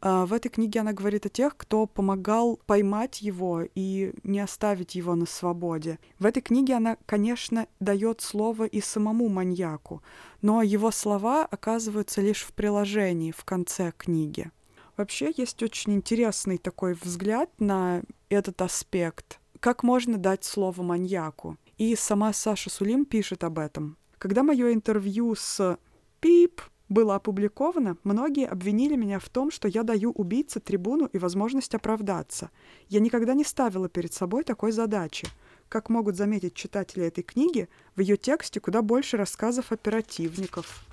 А, 0.00 0.24
в 0.24 0.32
этой 0.32 0.48
книге 0.48 0.80
она 0.80 0.94
говорит 0.94 1.26
о 1.26 1.28
тех, 1.28 1.54
кто 1.54 1.84
помогал 1.84 2.58
поймать 2.64 3.20
его 3.20 3.60
и 3.74 4.14
не 4.22 4.40
оставить 4.40 4.94
его 4.94 5.14
на 5.16 5.26
свободе. 5.26 5.98
В 6.18 6.24
этой 6.24 6.40
книге 6.40 6.76
она, 6.76 6.96
конечно, 7.04 7.66
дает 7.78 8.22
слово 8.22 8.64
и 8.64 8.80
самому 8.80 9.28
маньяку, 9.28 10.02
но 10.40 10.62
его 10.62 10.90
слова 10.90 11.44
оказываются 11.44 12.22
лишь 12.22 12.42
в 12.42 12.54
приложении 12.54 13.32
в 13.32 13.44
конце 13.44 13.92
книги. 13.98 14.50
Вообще 14.96 15.30
есть 15.36 15.62
очень 15.62 15.92
интересный 15.92 16.56
такой 16.56 16.94
взгляд 16.94 17.50
на 17.58 18.00
этот 18.30 18.62
аспект 18.62 19.40
как 19.60 19.82
можно 19.82 20.18
дать 20.18 20.44
слово 20.44 20.82
маньяку? 20.82 21.56
И 21.78 21.96
сама 21.96 22.32
Саша 22.32 22.70
Сулим 22.70 23.04
пишет 23.04 23.44
об 23.44 23.58
этом. 23.58 23.96
Когда 24.18 24.42
мое 24.42 24.72
интервью 24.72 25.34
с 25.34 25.78
Пип 26.20 26.60
было 26.88 27.16
опубликовано, 27.16 27.96
многие 28.04 28.46
обвинили 28.46 28.96
меня 28.96 29.18
в 29.18 29.28
том, 29.28 29.50
что 29.50 29.68
я 29.68 29.82
даю 29.82 30.12
убийце 30.12 30.60
трибуну 30.60 31.06
и 31.06 31.18
возможность 31.18 31.74
оправдаться. 31.74 32.50
Я 32.88 33.00
никогда 33.00 33.34
не 33.34 33.44
ставила 33.44 33.88
перед 33.88 34.12
собой 34.12 34.44
такой 34.44 34.72
задачи. 34.72 35.28
Как 35.68 35.90
могут 35.90 36.16
заметить 36.16 36.54
читатели 36.54 37.04
этой 37.04 37.22
книги, 37.22 37.68
в 37.94 38.00
ее 38.00 38.16
тексте 38.16 38.60
куда 38.60 38.80
больше 38.80 39.16
рассказов 39.16 39.70
оперативников 39.70 40.86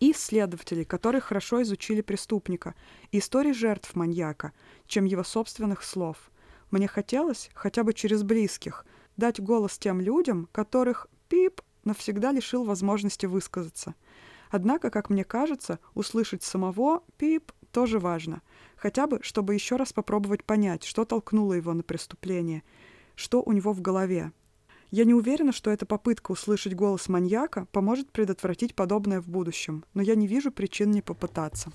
и 0.00 0.12
следователей, 0.12 0.84
которые 0.84 1.20
хорошо 1.20 1.62
изучили 1.62 2.00
преступника, 2.00 2.74
истории 3.12 3.52
жертв 3.52 3.94
маньяка, 3.94 4.52
чем 4.86 5.04
его 5.04 5.24
собственных 5.24 5.84
слов– 5.84 6.30
мне 6.70 6.88
хотелось, 6.88 7.50
хотя 7.54 7.84
бы 7.84 7.92
через 7.92 8.22
близких, 8.22 8.84
дать 9.16 9.40
голос 9.40 9.78
тем 9.78 10.00
людям, 10.00 10.48
которых 10.52 11.08
пип 11.28 11.60
навсегда 11.84 12.32
лишил 12.32 12.64
возможности 12.64 13.26
высказаться. 13.26 13.94
Однако, 14.50 14.90
как 14.90 15.10
мне 15.10 15.24
кажется, 15.24 15.78
услышать 15.94 16.42
самого 16.42 17.02
пип 17.16 17.52
тоже 17.72 17.98
важно, 17.98 18.42
хотя 18.76 19.06
бы, 19.06 19.20
чтобы 19.22 19.54
еще 19.54 19.76
раз 19.76 19.92
попробовать 19.92 20.44
понять, 20.44 20.84
что 20.84 21.04
толкнуло 21.04 21.54
его 21.54 21.74
на 21.74 21.82
преступление, 21.82 22.62
что 23.14 23.42
у 23.42 23.52
него 23.52 23.72
в 23.72 23.80
голове. 23.80 24.32
Я 24.90 25.04
не 25.04 25.12
уверена, 25.12 25.52
что 25.52 25.70
эта 25.70 25.84
попытка 25.84 26.32
услышать 26.32 26.74
голос 26.74 27.08
маньяка 27.08 27.66
поможет 27.72 28.10
предотвратить 28.10 28.74
подобное 28.74 29.20
в 29.20 29.28
будущем, 29.28 29.84
но 29.92 30.00
я 30.00 30.14
не 30.14 30.26
вижу 30.26 30.50
причин 30.50 30.90
не 30.90 31.02
попытаться. 31.02 31.70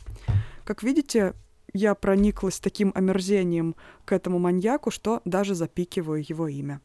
Как 0.66 0.82
видите, 0.82 1.36
я 1.74 1.96
прониклась 1.96 2.60
таким 2.60 2.92
омерзением 2.96 3.76
к 4.06 4.12
этому 4.12 4.40
маньяку, 4.40 4.92
что 4.92 5.22
даже 5.26 5.56
запикиваю 5.56 6.24
его 6.28 6.48
имя. 6.48 6.82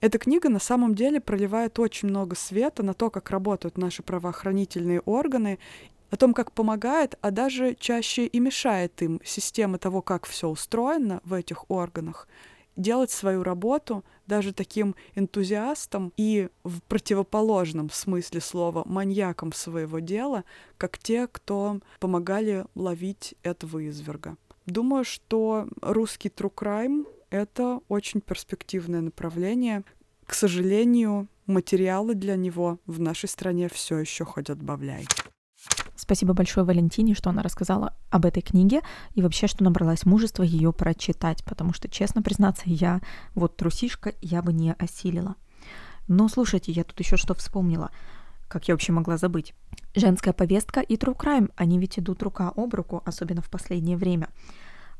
Эта 0.00 0.18
книга 0.18 0.48
на 0.48 0.60
самом 0.60 0.94
деле 0.94 1.20
проливает 1.20 1.78
очень 1.78 2.08
много 2.08 2.34
света 2.34 2.82
на 2.82 2.94
то, 2.94 3.10
как 3.10 3.30
работают 3.30 3.76
наши 3.76 4.02
правоохранительные 4.02 5.00
органы, 5.00 5.58
о 6.10 6.16
том, 6.16 6.34
как 6.34 6.52
помогает, 6.52 7.16
а 7.20 7.30
даже 7.30 7.76
чаще 7.78 8.26
и 8.26 8.40
мешает 8.40 9.00
им 9.02 9.20
система 9.24 9.78
того, 9.78 10.02
как 10.02 10.26
все 10.26 10.48
устроено 10.48 11.20
в 11.24 11.34
этих 11.34 11.70
органах 11.70 12.26
делать 12.76 13.10
свою 13.10 13.42
работу 13.42 14.04
даже 14.26 14.52
таким 14.52 14.94
энтузиастом 15.14 16.12
и 16.16 16.48
в 16.64 16.80
противоположном 16.82 17.90
смысле 17.90 18.40
слова 18.40 18.82
маньяком 18.86 19.52
своего 19.52 19.98
дела, 19.98 20.44
как 20.78 20.98
те, 20.98 21.26
кто 21.26 21.80
помогали 21.98 22.64
ловить 22.74 23.34
этого 23.42 23.86
изверга. 23.88 24.36
Думаю, 24.66 25.04
что 25.04 25.66
русский 25.82 26.28
true 26.28 26.52
crime— 26.54 27.06
это 27.30 27.80
очень 27.88 28.20
перспективное 28.20 29.00
направление. 29.00 29.82
К 30.26 30.34
сожалению, 30.34 31.28
материалы 31.46 32.14
для 32.14 32.36
него 32.36 32.78
в 32.86 33.00
нашей 33.00 33.28
стране 33.28 33.68
все 33.68 33.98
еще 33.98 34.24
хоть 34.24 34.48
отбавляй. 34.48 35.06
Спасибо 36.00 36.32
большое 36.32 36.64
Валентине, 36.64 37.14
что 37.14 37.28
она 37.28 37.42
рассказала 37.42 37.92
об 38.08 38.24
этой 38.24 38.40
книге 38.40 38.80
и 39.14 39.20
вообще, 39.20 39.46
что 39.46 39.62
набралась 39.62 40.06
мужества 40.06 40.42
ее 40.42 40.72
прочитать, 40.72 41.44
потому 41.44 41.74
что, 41.74 41.90
честно 41.90 42.22
признаться, 42.22 42.62
я 42.64 43.02
вот 43.34 43.58
трусишка, 43.58 44.14
я 44.22 44.40
бы 44.40 44.54
не 44.54 44.72
осилила. 44.72 45.34
Но 46.08 46.26
слушайте, 46.28 46.72
я 46.72 46.84
тут 46.84 46.98
еще 46.98 47.18
что 47.18 47.34
вспомнила. 47.34 47.90
Как 48.48 48.66
я 48.66 48.72
вообще 48.72 48.92
могла 48.92 49.18
забыть? 49.18 49.52
Женская 49.94 50.32
повестка 50.32 50.80
и 50.80 50.96
true 50.96 51.14
crime, 51.14 51.52
они 51.54 51.78
ведь 51.78 51.98
идут 51.98 52.22
рука 52.22 52.50
об 52.56 52.72
руку, 52.72 53.02
особенно 53.04 53.42
в 53.42 53.50
последнее 53.50 53.98
время. 53.98 54.30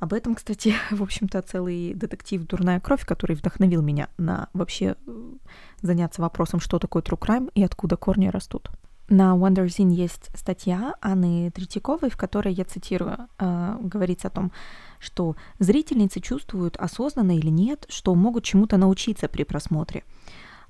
Об 0.01 0.13
этом, 0.13 0.35
кстати, 0.35 0.75
в 0.91 1.03
общем-то, 1.03 1.41
целый 1.41 1.95
детектив 1.95 2.47
«Дурная 2.47 2.79
кровь», 2.79 3.07
который 3.07 3.37
вдохновил 3.37 3.81
меня 3.81 4.11
на 4.19 4.51
вообще 4.53 4.97
э, 5.07 5.33
заняться 5.81 6.21
вопросом, 6.21 6.61
что 6.61 6.79
такое 6.79 7.03
true 7.03 7.19
crime 7.19 7.51
и 7.55 7.65
откуда 7.65 7.97
корни 7.97 8.29
растут. 8.29 8.71
На 9.11 9.35
Wonderzine 9.35 9.91
есть 9.91 10.31
статья 10.37 10.95
Анны 11.01 11.51
Третьяковой, 11.51 12.11
в 12.11 12.17
которой, 12.17 12.55
я 12.55 12.65
цитирую, 12.65 13.27
э, 13.41 13.77
говорится 13.83 14.29
о 14.29 14.31
том, 14.31 14.53
что 15.01 15.35
зрительницы 15.59 16.21
чувствуют 16.21 16.77
осознанно 16.77 17.37
или 17.37 17.51
нет, 17.51 17.87
что 17.89 18.15
могут 18.15 18.45
чему-то 18.45 18.77
научиться 18.77 19.27
при 19.27 19.43
просмотре. 19.43 20.05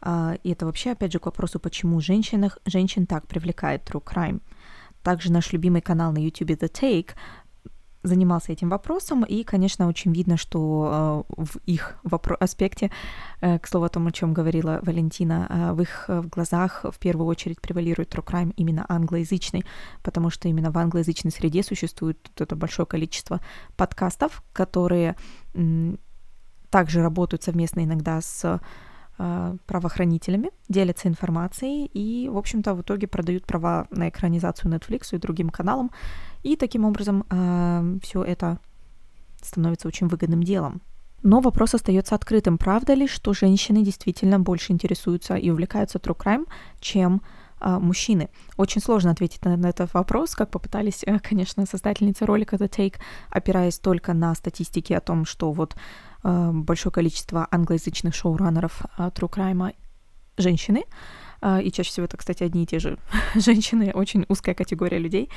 Э, 0.00 0.36
и 0.42 0.52
это 0.52 0.64
вообще, 0.64 0.92
опять 0.92 1.12
же, 1.12 1.18
к 1.18 1.26
вопросу, 1.26 1.60
почему 1.60 2.00
женщинах, 2.00 2.56
женщин 2.64 3.04
так 3.04 3.26
привлекает 3.26 3.82
True 3.82 4.02
Crime. 4.02 4.40
Также 5.02 5.30
наш 5.30 5.52
любимый 5.52 5.82
канал 5.82 6.10
на 6.12 6.18
YouTube 6.18 6.52
The 6.52 6.70
Take 6.70 7.10
занимался 8.02 8.52
этим 8.52 8.70
вопросом, 8.70 9.24
и, 9.24 9.44
конечно, 9.44 9.86
очень 9.88 10.12
видно, 10.12 10.36
что 10.36 11.24
э, 11.28 11.42
в 11.42 11.58
их 11.66 11.98
вопро- 12.02 12.36
аспекте, 12.36 12.90
э, 13.40 13.58
к 13.58 13.66
слову 13.66 13.86
о 13.86 13.88
том, 13.88 14.06
о 14.06 14.12
чем 14.12 14.32
говорила 14.32 14.80
Валентина, 14.82 15.46
э, 15.48 15.72
в 15.72 15.82
их 15.82 16.04
в 16.08 16.28
глазах 16.28 16.84
в 16.90 16.98
первую 16.98 17.26
очередь 17.26 17.60
превалирует 17.60 18.14
true 18.14 18.24
crime 18.24 18.52
именно 18.56 18.86
англоязычный, 18.88 19.64
потому 20.02 20.30
что 20.30 20.48
именно 20.48 20.70
в 20.70 20.78
англоязычной 20.78 21.30
среде 21.30 21.62
существует 21.62 22.18
это 22.38 22.56
большое 22.56 22.86
количество 22.86 23.40
подкастов, 23.76 24.42
которые 24.52 25.16
также 26.70 27.02
работают 27.02 27.42
совместно 27.42 27.84
иногда 27.84 28.20
с 28.20 28.60
правоохранителями, 29.66 30.50
делятся 30.68 31.08
информацией 31.08 31.90
и, 31.92 32.28
в 32.28 32.36
общем-то, 32.36 32.74
в 32.74 32.80
итоге 32.80 33.06
продают 33.06 33.44
права 33.46 33.86
на 33.90 34.08
экранизацию 34.08 34.72
Netflix 34.72 35.08
и 35.12 35.18
другим 35.18 35.50
каналам, 35.50 35.90
и 36.42 36.56
таким 36.56 36.84
образом 36.84 37.24
э, 37.30 37.98
все 38.02 38.22
это 38.22 38.58
становится 39.42 39.88
очень 39.88 40.08
выгодным 40.08 40.42
делом. 40.42 40.80
Но 41.22 41.40
вопрос 41.40 41.74
остается 41.74 42.14
открытым. 42.14 42.56
Правда 42.56 42.94
ли, 42.94 43.06
что 43.06 43.34
женщины 43.34 43.82
действительно 43.82 44.38
больше 44.38 44.72
интересуются 44.72 45.34
и 45.34 45.50
увлекаются 45.50 45.98
true 45.98 46.16
crime, 46.16 46.46
чем 46.80 47.20
э, 47.60 47.78
мужчины? 47.78 48.30
Очень 48.56 48.80
сложно 48.80 49.10
ответить 49.10 49.44
на, 49.44 49.56
на 49.56 49.66
этот 49.68 49.92
вопрос, 49.92 50.34
как 50.34 50.50
попытались, 50.50 51.02
э, 51.04 51.18
конечно, 51.18 51.66
создательницы 51.66 52.24
ролика 52.24 52.56
The 52.56 52.70
Take, 52.70 52.94
опираясь 53.28 53.78
только 53.78 54.14
на 54.14 54.34
статистики 54.34 54.94
о 54.94 55.00
том, 55.00 55.26
что 55.26 55.52
вот 55.52 55.76
большое 56.22 56.92
количество 56.92 57.46
англоязычных 57.50 58.14
шоураннеров 58.14 58.82
э, 58.98 59.10
true 59.14 59.30
crime 59.30 59.74
женщины, 60.36 60.84
э, 61.42 61.62
и 61.62 61.72
чаще 61.72 61.90
всего 61.90 62.04
это, 62.06 62.16
кстати, 62.16 62.42
одни 62.42 62.64
и 62.64 62.66
те 62.66 62.78
же 62.78 62.98
женщины, 63.34 63.92
очень 63.94 64.26
узкая 64.28 64.54
категория 64.54 64.98
людей. 64.98 65.30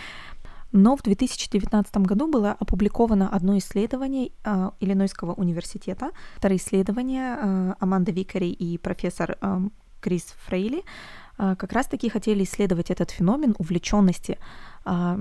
Но 0.73 0.95
в 0.95 1.03
2019 1.03 1.97
году 1.97 2.27
было 2.27 2.51
опубликовано 2.59 3.29
одно 3.29 3.57
исследование 3.59 4.31
э, 4.43 4.71
Иллинойского 4.79 5.33
университета. 5.33 6.09
Второе 6.35 6.57
исследование 6.57 7.37
э, 7.39 7.73
Аманда 7.79 8.11
Викари 8.11 8.49
и 8.49 8.79
профессор 8.79 9.37
э, 9.39 9.59
Крис 10.01 10.33
Фрейли 10.47 10.83
э, 11.37 11.55
как 11.57 11.71
раз-таки 11.73 12.09
хотели 12.09 12.43
исследовать 12.43 12.89
этот 12.89 13.11
феномен 13.11 13.55
увлеченности 13.59 14.39
э, 14.85 15.17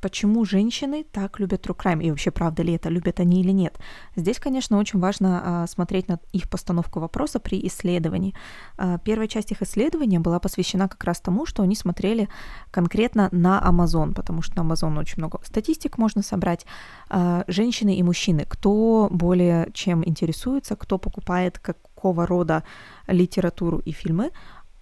почему 0.00 0.44
женщины 0.44 1.04
так 1.12 1.40
любят 1.40 1.66
true 1.66 1.76
crime, 1.76 2.02
и 2.02 2.10
вообще 2.10 2.30
правда 2.30 2.62
ли 2.62 2.74
это, 2.74 2.88
любят 2.88 3.20
они 3.20 3.40
или 3.40 3.52
нет. 3.52 3.78
Здесь, 4.16 4.38
конечно, 4.38 4.78
очень 4.78 4.98
важно 4.98 5.62
а, 5.62 5.66
смотреть 5.66 6.08
на 6.08 6.18
их 6.32 6.48
постановку 6.48 7.00
вопроса 7.00 7.38
при 7.38 7.66
исследовании. 7.66 8.34
А, 8.76 8.98
первая 8.98 9.28
часть 9.28 9.52
их 9.52 9.62
исследования 9.62 10.20
была 10.20 10.38
посвящена 10.40 10.88
как 10.88 11.04
раз 11.04 11.20
тому, 11.20 11.46
что 11.46 11.62
они 11.62 11.74
смотрели 11.74 12.28
конкретно 12.70 13.28
на 13.32 13.62
Amazon, 13.64 14.14
потому 14.14 14.42
что 14.42 14.62
на 14.62 14.68
Amazon 14.68 14.98
очень 14.98 15.18
много 15.18 15.40
статистик 15.44 15.98
можно 15.98 16.22
собрать. 16.22 16.66
А, 17.08 17.44
женщины 17.48 17.96
и 17.96 18.02
мужчины, 18.02 18.44
кто 18.48 19.08
более 19.10 19.68
чем 19.72 20.06
интересуется, 20.06 20.76
кто 20.76 20.98
покупает 20.98 21.58
какого 21.58 22.26
рода 22.26 22.62
литературу 23.06 23.78
и 23.78 23.92
фильмы, 23.92 24.30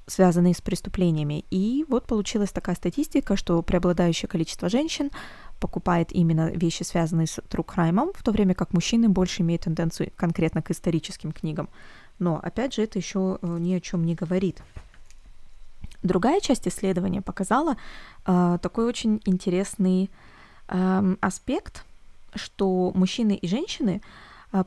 связанные 0.06 0.54
с 0.54 0.60
преступлениями. 0.60 1.44
И 1.50 1.84
вот 1.88 2.06
получилась 2.06 2.50
такая 2.50 2.76
статистика, 2.76 3.36
что 3.36 3.60
преобладающее 3.62 4.28
количество 4.28 4.68
женщин 4.68 5.10
покупает 5.60 6.12
именно 6.12 6.50
вещи, 6.50 6.82
связанные 6.82 7.26
с 7.26 7.38
crime, 7.38 8.12
в 8.14 8.22
то 8.22 8.30
время 8.30 8.54
как 8.54 8.72
мужчины 8.72 9.08
больше 9.08 9.42
имеют 9.42 9.62
тенденцию 9.62 10.12
конкретно 10.16 10.62
к 10.62 10.70
историческим 10.70 11.32
книгам. 11.32 11.68
Но, 12.18 12.38
опять 12.42 12.74
же, 12.74 12.82
это 12.82 12.98
еще 12.98 13.38
э, 13.40 13.58
ни 13.58 13.74
о 13.74 13.80
чем 13.80 14.04
не 14.04 14.14
говорит. 14.14 14.62
Другая 16.02 16.40
часть 16.40 16.68
исследования 16.68 17.20
показала 17.20 17.76
э, 18.26 18.58
такой 18.62 18.86
очень 18.86 19.20
интересный 19.24 20.10
э, 20.68 21.16
аспект, 21.20 21.84
что 22.34 22.92
мужчины 22.94 23.34
и 23.34 23.48
женщины 23.48 24.02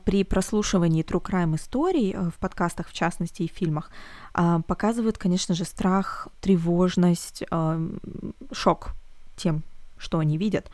при 0.04 0.24
прослушивании 0.24 1.04
true 1.04 1.22
crime 1.22 1.56
историй 1.56 2.12
э, 2.12 2.30
в 2.30 2.38
подкастах, 2.38 2.88
в 2.88 2.92
частности, 2.92 3.42
и 3.42 3.48
в 3.48 3.52
фильмах, 3.52 3.90
а, 4.32 4.60
показывают, 4.60 5.18
конечно 5.18 5.54
же, 5.54 5.64
страх, 5.64 6.28
тревожность, 6.40 7.42
а, 7.50 7.80
шок 8.52 8.92
тем, 9.36 9.62
что 9.98 10.18
они 10.18 10.36
видят. 10.36 10.70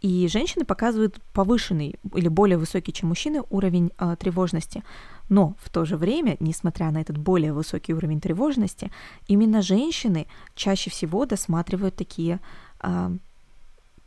И 0.00 0.28
женщины 0.28 0.64
показывают 0.64 1.20
повышенный 1.32 1.96
или 2.14 2.28
более 2.28 2.56
высокий, 2.56 2.92
чем 2.92 3.08
мужчины, 3.08 3.42
уровень 3.50 3.90
тревожности. 4.20 4.84
Но 5.28 5.56
в 5.60 5.70
то 5.70 5.84
же 5.84 5.96
время, 5.96 6.36
несмотря 6.38 6.92
на 6.92 7.00
этот 7.00 7.18
более 7.18 7.52
высокий 7.52 7.92
уровень 7.94 8.20
тревожности, 8.20 8.92
именно 9.26 9.60
женщины 9.60 10.28
чаще 10.54 10.88
всего 10.90 11.26
досматривают 11.26 11.96
такие 11.96 12.38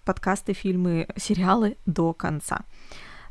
подкасты, 0.06 0.54
фильмы, 0.54 1.08
сериалы 1.18 1.78
до 1.86 2.14
конца. 2.14 2.62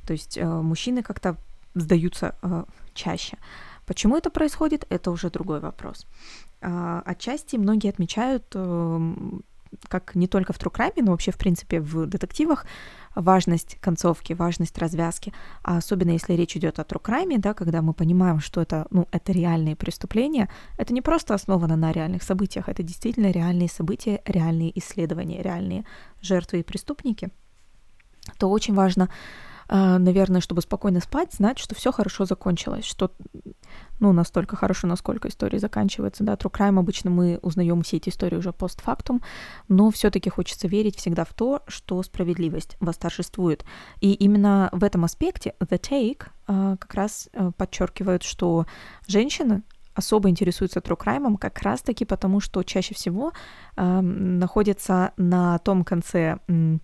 То 0.06 0.12
есть 0.12 0.38
э, 0.38 0.44
мужчины 0.44 1.02
как-то 1.02 1.36
сдаются 1.74 2.34
э, 2.42 2.64
чаще. 2.94 3.38
Почему 3.86 4.16
это 4.16 4.30
происходит, 4.30 4.86
это 4.88 5.10
уже 5.10 5.30
другой 5.30 5.60
вопрос. 5.60 6.06
Э, 6.60 7.02
отчасти 7.04 7.56
многие 7.56 7.90
отмечают, 7.90 8.44
э, 8.54 9.14
как 9.88 10.14
не 10.14 10.26
только 10.26 10.52
в 10.52 10.58
true 10.58 10.92
но 10.96 11.10
вообще, 11.12 11.30
в 11.30 11.38
принципе, 11.38 11.80
в 11.80 12.06
детективах, 12.06 12.66
важность 13.14 13.76
концовки, 13.80 14.32
важность 14.32 14.78
развязки, 14.78 15.32
а 15.62 15.78
особенно 15.78 16.10
если 16.10 16.34
речь 16.34 16.56
идет 16.56 16.78
о 16.78 16.84
crime, 16.84 17.38
да, 17.38 17.54
когда 17.54 17.82
мы 17.82 17.92
понимаем, 17.92 18.40
что 18.40 18.60
это, 18.60 18.86
ну, 18.90 19.08
это 19.10 19.32
реальные 19.32 19.76
преступления, 19.76 20.48
это 20.78 20.92
не 20.92 21.02
просто 21.02 21.34
основано 21.34 21.76
на 21.76 21.92
реальных 21.92 22.22
событиях, 22.22 22.68
это 22.68 22.82
действительно 22.82 23.30
реальные 23.30 23.68
события, 23.68 24.22
реальные 24.24 24.78
исследования, 24.78 25.42
реальные 25.42 25.84
жертвы 26.20 26.60
и 26.60 26.62
преступники, 26.62 27.30
то 28.38 28.50
очень 28.50 28.74
важно 28.74 29.08
наверное, 29.70 30.40
чтобы 30.40 30.62
спокойно 30.62 31.00
спать, 31.00 31.32
знать, 31.32 31.58
что 31.58 31.74
все 31.74 31.92
хорошо 31.92 32.24
закончилось, 32.24 32.84
что, 32.84 33.12
ну, 34.00 34.12
настолько 34.12 34.56
хорошо, 34.56 34.88
насколько 34.88 35.28
история 35.28 35.60
заканчивается, 35.60 36.24
да, 36.24 36.34
True 36.34 36.50
Crime 36.50 36.78
обычно 36.78 37.10
мы 37.10 37.38
узнаем 37.42 37.82
все 37.82 37.98
эти 37.98 38.08
истории 38.08 38.36
уже 38.36 38.52
постфактум, 38.52 39.22
но 39.68 39.90
все-таки 39.90 40.28
хочется 40.28 40.66
верить 40.66 40.96
всегда 40.96 41.24
в 41.24 41.32
то, 41.34 41.62
что 41.68 42.02
справедливость 42.02 42.76
восторжествует. 42.80 43.64
И 44.00 44.12
именно 44.12 44.70
в 44.72 44.82
этом 44.82 45.04
аспекте 45.04 45.54
The 45.60 45.80
Take 45.80 46.22
а, 46.46 46.76
как 46.76 46.94
раз 46.94 47.28
а, 47.32 47.52
подчеркивают, 47.52 48.24
что 48.24 48.66
женщины 49.06 49.62
особо 49.94 50.28
интересуются 50.28 50.80
crime 50.80 51.38
как 51.38 51.60
раз-таки 51.62 52.04
потому, 52.04 52.40
что 52.40 52.62
чаще 52.62 52.94
всего 52.94 53.32
э, 53.76 54.00
находятся 54.00 55.12
на 55.16 55.58
том 55.58 55.84
конце 55.84 56.38
э, 56.48 56.78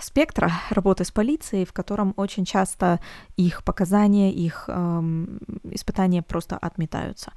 спектра 0.00 0.52
работы 0.70 1.04
с 1.04 1.10
полицией, 1.10 1.64
в 1.64 1.72
котором 1.72 2.14
очень 2.16 2.44
часто 2.44 3.00
их 3.36 3.62
показания, 3.64 4.32
их 4.32 4.64
эм, 4.68 5.40
испытания 5.64 6.22
просто 6.22 6.56
отметаются. 6.56 7.32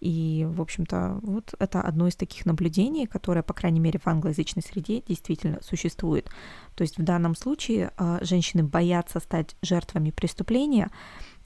И, 0.00 0.46
в 0.50 0.60
общем-то, 0.60 1.20
вот 1.22 1.54
это 1.60 1.80
одно 1.80 2.08
из 2.08 2.16
таких 2.16 2.44
наблюдений, 2.44 3.06
которое, 3.06 3.42
по 3.42 3.54
крайней 3.54 3.78
мере, 3.78 4.00
в 4.00 4.08
англоязычной 4.08 4.62
среде 4.62 5.00
действительно 5.06 5.58
существует. 5.62 6.28
То 6.74 6.82
есть 6.82 6.98
в 6.98 7.02
данном 7.04 7.36
случае 7.36 7.92
э, 7.96 8.18
женщины 8.22 8.64
боятся 8.64 9.20
стать 9.20 9.54
жертвами 9.62 10.10
преступления, 10.10 10.90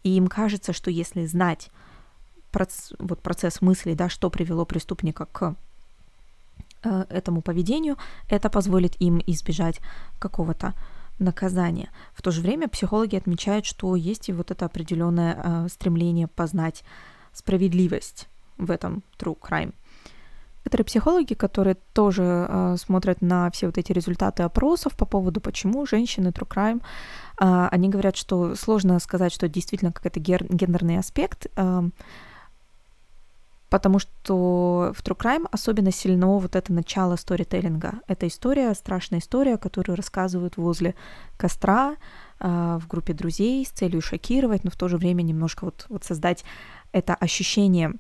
и 0.03 0.16
им 0.16 0.29
кажется, 0.29 0.72
что 0.72 0.90
если 0.90 1.27
знать 1.27 1.70
проц, 2.51 2.92
вот 2.99 3.20
процесс 3.22 3.61
мысли, 3.61 3.92
да, 3.92 4.09
что 4.09 4.31
привело 4.31 4.64
преступника 4.64 5.27
к 5.27 5.55
этому 7.09 7.42
поведению, 7.42 7.96
это 8.29 8.51
позволит 8.51 9.01
им 9.01 9.22
избежать 9.27 9.81
какого-то 10.18 10.75
наказания. 11.18 11.88
В 12.14 12.22
то 12.22 12.31
же 12.31 12.40
время 12.42 12.68
психологи 12.68 13.16
отмечают, 13.16 13.64
что 13.64 13.96
есть 13.96 14.29
и 14.29 14.33
вот 14.33 14.51
это 14.51 14.66
определенное 14.66 15.37
э, 15.42 15.68
стремление 15.68 16.27
познать 16.27 16.85
справедливость 17.33 18.29
в 18.59 18.70
этом 18.70 19.03
true 19.18 19.38
crime. 19.38 19.72
Некоторые 20.64 20.85
психологи, 20.85 21.35
которые 21.35 21.77
тоже 21.92 22.25
э, 22.49 22.77
смотрят 22.77 23.22
на 23.22 23.51
все 23.53 23.66
вот 23.66 23.79
эти 23.79 23.92
результаты 23.92 24.42
опросов 24.42 24.96
по 24.96 25.07
поводу, 25.07 25.40
почему 25.40 25.87
женщины 25.87 26.29
true 26.29 26.49
crime, 26.49 26.83
э, 27.40 27.68
они 27.70 27.88
говорят, 27.88 28.16
что 28.16 28.57
сложно 28.57 28.99
сказать, 28.99 29.33
что 29.33 29.49
действительно 29.49 29.92
какой-то 29.92 30.18
гендерный 30.18 30.99
аспект. 30.99 31.46
Э, 31.57 31.88
потому 33.68 33.98
что 33.98 34.92
в 34.96 35.02
True 35.02 35.16
Crime 35.16 35.46
особенно 35.50 35.90
сильно 35.90 36.38
вот 36.38 36.57
это 36.57 36.72
начало 36.72 37.16
сторителлинга. 37.16 38.00
Это 38.07 38.26
история, 38.26 38.74
страшная 38.74 39.20
история, 39.20 39.59
которую 39.59 39.96
рассказывают 39.96 40.57
возле 40.57 40.94
костра, 41.37 41.96
э, 42.40 42.79
в 42.81 42.87
группе 42.87 43.12
друзей 43.12 43.64
с 43.64 43.70
целью 43.70 44.00
шокировать, 44.00 44.64
но 44.64 44.70
в 44.70 44.76
то 44.76 44.88
же 44.88 44.96
время 44.96 45.22
немножко 45.22 45.64
вот, 45.64 45.87
вот 45.88 46.05
создать 46.05 46.44
это 46.92 47.14
ощущение 47.14 47.94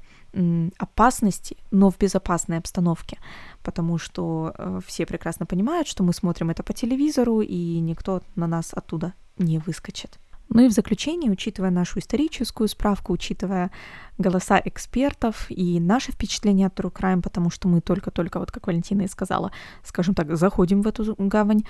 опасности, 0.78 1.56
но 1.70 1.90
в 1.90 1.98
безопасной 1.98 2.58
обстановке, 2.58 3.18
потому 3.62 3.96
что 3.96 4.52
э, 4.56 4.80
все 4.86 5.06
прекрасно 5.06 5.46
понимают, 5.46 5.88
что 5.88 6.02
мы 6.02 6.12
смотрим 6.12 6.50
это 6.50 6.62
по 6.62 6.74
телевизору, 6.74 7.40
и 7.40 7.80
никто 7.80 8.22
на 8.34 8.46
нас 8.46 8.72
оттуда 8.74 9.14
не 9.38 9.58
выскочит. 9.58 10.18
Ну 10.48 10.62
и 10.62 10.68
в 10.68 10.72
заключение, 10.72 11.30
учитывая 11.30 11.70
нашу 11.70 11.98
историческую 11.98 12.68
справку, 12.68 13.12
учитывая 13.12 13.70
голоса 14.18 14.60
экспертов 14.64 15.46
и 15.50 15.80
наши 15.80 16.12
впечатления 16.12 16.66
от 16.66 16.78
True 16.78 16.92
Crime, 16.92 17.20
потому 17.20 17.50
что 17.50 17.68
мы 17.68 17.80
только-только, 17.80 18.38
вот 18.38 18.50
как 18.50 18.66
Валентина 18.66 19.02
и 19.02 19.08
сказала, 19.08 19.50
скажем 19.82 20.14
так, 20.14 20.36
заходим 20.36 20.82
в 20.82 20.86
эту 20.86 21.14
гавань, 21.18 21.64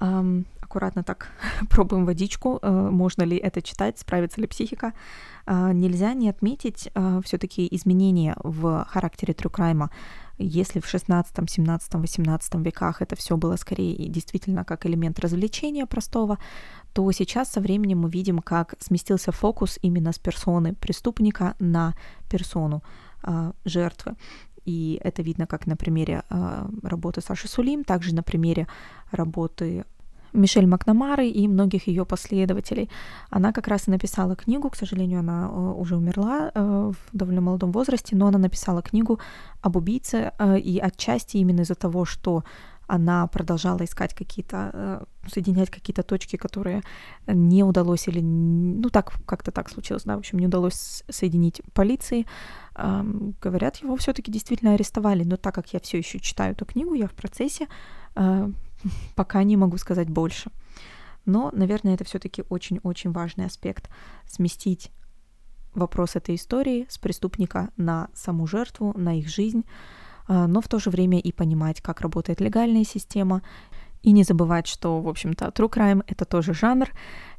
эм, 0.00 0.46
аккуратно 0.60 1.02
так 1.02 1.28
пробуем 1.70 2.06
водичку, 2.06 2.58
э, 2.62 2.90
можно 2.90 3.22
ли 3.22 3.36
это 3.36 3.60
читать, 3.60 3.98
справится 3.98 4.40
ли 4.40 4.46
психика, 4.46 4.94
э, 5.46 5.72
нельзя 5.72 6.14
не 6.14 6.30
отметить 6.30 6.88
э, 6.94 7.20
все-таки 7.24 7.68
изменения 7.70 8.34
в 8.42 8.86
характере 8.88 9.34
True 9.34 9.50
Crime. 9.50 9.90
Если 10.38 10.80
в 10.80 10.86
16, 10.86 11.50
17, 11.50 11.94
18 11.94 12.54
веках 12.54 13.02
это 13.02 13.16
все 13.16 13.36
было 13.36 13.56
скорее 13.56 14.08
действительно 14.08 14.64
как 14.64 14.86
элемент 14.86 15.20
развлечения 15.20 15.86
простого, 15.86 16.38
то 16.92 17.10
сейчас 17.12 17.52
со 17.52 17.60
временем 17.60 18.00
мы 18.00 18.10
видим, 18.10 18.38
как 18.38 18.74
сместился 18.80 19.32
фокус 19.32 19.78
именно 19.82 20.12
с 20.12 20.18
персоны 20.18 20.74
преступника 20.74 21.54
на 21.58 21.94
персону 22.28 22.82
э, 23.22 23.52
жертвы. 23.64 24.16
И 24.64 25.00
это 25.02 25.22
видно 25.22 25.46
как 25.46 25.66
на 25.66 25.76
примере 25.76 26.22
э, 26.30 26.68
работы 26.82 27.20
Саши 27.20 27.48
Сулим, 27.48 27.84
также 27.84 28.14
на 28.14 28.22
примере 28.22 28.66
работы 29.10 29.84
Мишель 30.32 30.66
Макнамары 30.66 31.28
и 31.28 31.48
многих 31.48 31.88
ее 31.88 32.04
последователей. 32.04 32.88
Она 33.30 33.52
как 33.52 33.68
раз 33.68 33.88
и 33.88 33.90
написала 33.90 34.34
книгу, 34.34 34.70
к 34.70 34.76
сожалению, 34.76 35.20
она 35.20 35.48
э, 35.50 35.80
уже 35.80 35.96
умерла 35.96 36.50
э, 36.54 36.92
в 36.92 37.16
довольно 37.16 37.40
молодом 37.40 37.72
возрасте, 37.72 38.16
но 38.16 38.26
она 38.26 38.38
написала 38.38 38.82
книгу 38.82 39.20
об 39.60 39.76
убийце, 39.76 40.32
э, 40.38 40.58
и 40.58 40.78
отчасти 40.78 41.36
именно 41.36 41.60
из-за 41.62 41.74
того, 41.74 42.04
что 42.04 42.44
она 42.94 43.26
продолжала 43.26 43.84
искать 43.84 44.14
какие-то, 44.14 45.06
соединять 45.26 45.70
какие-то 45.70 46.02
точки, 46.02 46.36
которые 46.36 46.82
не 47.26 47.64
удалось 47.64 48.06
или, 48.06 48.20
ну 48.20 48.90
так, 48.90 49.12
как-то 49.26 49.50
так 49.50 49.70
случилось, 49.70 50.02
да, 50.04 50.16
в 50.16 50.18
общем, 50.18 50.38
не 50.38 50.46
удалось 50.46 51.02
соединить 51.08 51.62
полиции. 51.72 52.26
Говорят, 52.76 53.76
его 53.76 53.96
все-таки 53.96 54.30
действительно 54.30 54.74
арестовали, 54.74 55.24
но 55.24 55.36
так 55.36 55.54
как 55.54 55.72
я 55.72 55.80
все 55.80 55.98
еще 55.98 56.20
читаю 56.20 56.52
эту 56.52 56.66
книгу, 56.66 56.94
я 56.94 57.06
в 57.06 57.14
процессе, 57.14 57.66
Пока 59.14 59.42
не 59.42 59.56
могу 59.56 59.78
сказать 59.78 60.08
больше. 60.08 60.50
Но, 61.24 61.50
наверное, 61.52 61.94
это 61.94 62.04
все-таки 62.04 62.44
очень-очень 62.48 63.12
важный 63.12 63.46
аспект. 63.46 63.88
Сместить 64.26 64.90
вопрос 65.74 66.16
этой 66.16 66.34
истории 66.34 66.86
с 66.88 66.98
преступника 66.98 67.70
на 67.76 68.08
саму 68.12 68.46
жертву, 68.46 68.92
на 68.96 69.18
их 69.18 69.28
жизнь, 69.28 69.64
но 70.28 70.60
в 70.60 70.68
то 70.68 70.78
же 70.78 70.90
время 70.90 71.18
и 71.18 71.32
понимать, 71.32 71.80
как 71.80 72.00
работает 72.00 72.40
легальная 72.40 72.84
система, 72.84 73.42
и 74.02 74.12
не 74.12 74.24
забывать, 74.24 74.66
что, 74.66 75.00
в 75.00 75.08
общем-то, 75.08 75.46
true 75.54 75.70
crime— 75.70 76.02
это 76.06 76.24
тоже 76.24 76.54
жанр, 76.54 76.88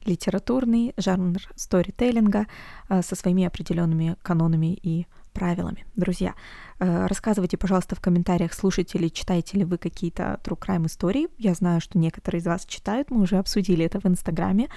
литературный, 0.06 0.94
жанр 0.98 1.40
сторителлинга 1.56 2.48
а, 2.88 3.02
со 3.02 3.16
своими 3.16 3.44
определенными 3.44 4.16
канонами 4.22 4.74
и 4.74 5.06
правилами. 5.34 5.86
Друзья, 5.96 6.36
э, 6.80 7.08
рассказывайте, 7.08 7.58
пожалуйста, 7.58 7.96
в 7.96 8.00
комментариях, 8.00 8.54
слушаете 8.54 9.00
ли, 9.00 9.12
читаете 9.12 9.58
ли 9.58 9.66
вы 9.66 9.80
какие-то 9.80 10.40
true 10.44 10.58
crime 10.58 10.86
истории. 10.86 11.28
Я 11.40 11.56
знаю, 11.56 11.82
что 11.82 11.98
некоторые 11.98 12.40
из 12.40 12.46
вас 12.46 12.66
читают, 12.66 13.10
мы 13.10 13.22
уже 13.22 13.38
обсудили 13.38 13.84
это 13.84 14.00
в 14.00 14.06
Инстаграме 14.06 14.70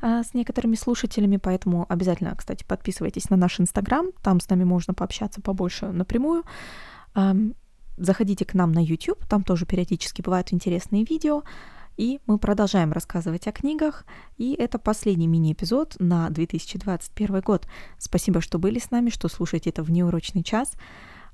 э, 0.00 0.22
с 0.22 0.32
некоторыми 0.32 0.76
слушателями, 0.76 1.36
поэтому 1.36 1.84
обязательно, 1.90 2.34
кстати, 2.34 2.64
подписывайтесь 2.64 3.28
на 3.28 3.36
наш 3.36 3.60
Инстаграм, 3.60 4.06
там 4.22 4.40
с 4.40 4.48
нами 4.48 4.64
можно 4.64 4.94
пообщаться 4.94 5.42
побольше 5.42 5.86
напрямую. 5.92 6.44
Заходите 7.96 8.44
к 8.44 8.54
нам 8.54 8.70
на 8.70 8.78
YouTube, 8.78 9.24
там 9.26 9.42
тоже 9.42 9.66
периодически 9.66 10.22
бывают 10.22 10.52
интересные 10.52 11.04
видео. 11.04 11.42
И 11.96 12.20
мы 12.26 12.38
продолжаем 12.38 12.92
рассказывать 12.92 13.48
о 13.48 13.52
книгах, 13.52 14.06
и 14.36 14.54
это 14.54 14.78
последний 14.78 15.26
мини-эпизод 15.26 15.96
на 15.98 16.30
2021 16.30 17.40
год. 17.40 17.66
Спасибо, 17.98 18.40
что 18.40 18.60
были 18.60 18.78
с 18.78 18.92
нами, 18.92 19.10
что 19.10 19.26
слушаете 19.28 19.70
это 19.70 19.82
в 19.82 19.90
неурочный 19.90 20.44
час. 20.44 20.74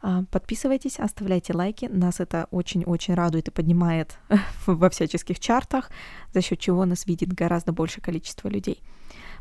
А, 0.00 0.24
подписывайтесь, 0.30 0.98
оставляйте 0.98 1.52
лайки, 1.54 1.84
нас 1.84 2.18
это 2.18 2.48
очень-очень 2.50 3.12
радует 3.12 3.48
и 3.48 3.50
поднимает 3.50 4.16
во 4.66 4.88
всяческих 4.88 5.38
чартах, 5.38 5.90
за 6.32 6.40
счет 6.40 6.58
чего 6.58 6.86
нас 6.86 7.06
видит 7.06 7.34
гораздо 7.34 7.72
большее 7.72 8.02
количество 8.02 8.48
людей. 8.48 8.82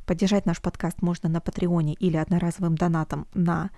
Поддержать 0.05 0.45
наш 0.45 0.61
подкаст 0.61 1.01
можно 1.01 1.29
на 1.29 1.39
Патреоне 1.39 1.93
или 1.93 2.17
одноразовым 2.17 2.75
донатом 2.75 3.27
на 3.33 3.71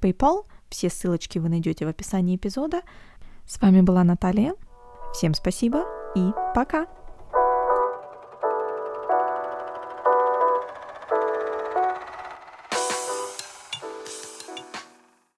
PayPal. 0.00 0.46
Все 0.70 0.88
ссылочки 0.88 1.38
вы 1.38 1.48
найдете 1.48 1.84
в 1.84 1.88
описании 1.88 2.36
эпизода. 2.36 2.82
С 3.46 3.60
вами 3.60 3.80
была 3.82 4.04
Наталья. 4.04 4.54
Всем 5.12 5.34
спасибо 5.34 5.84
и 6.14 6.30
пока! 6.54 6.86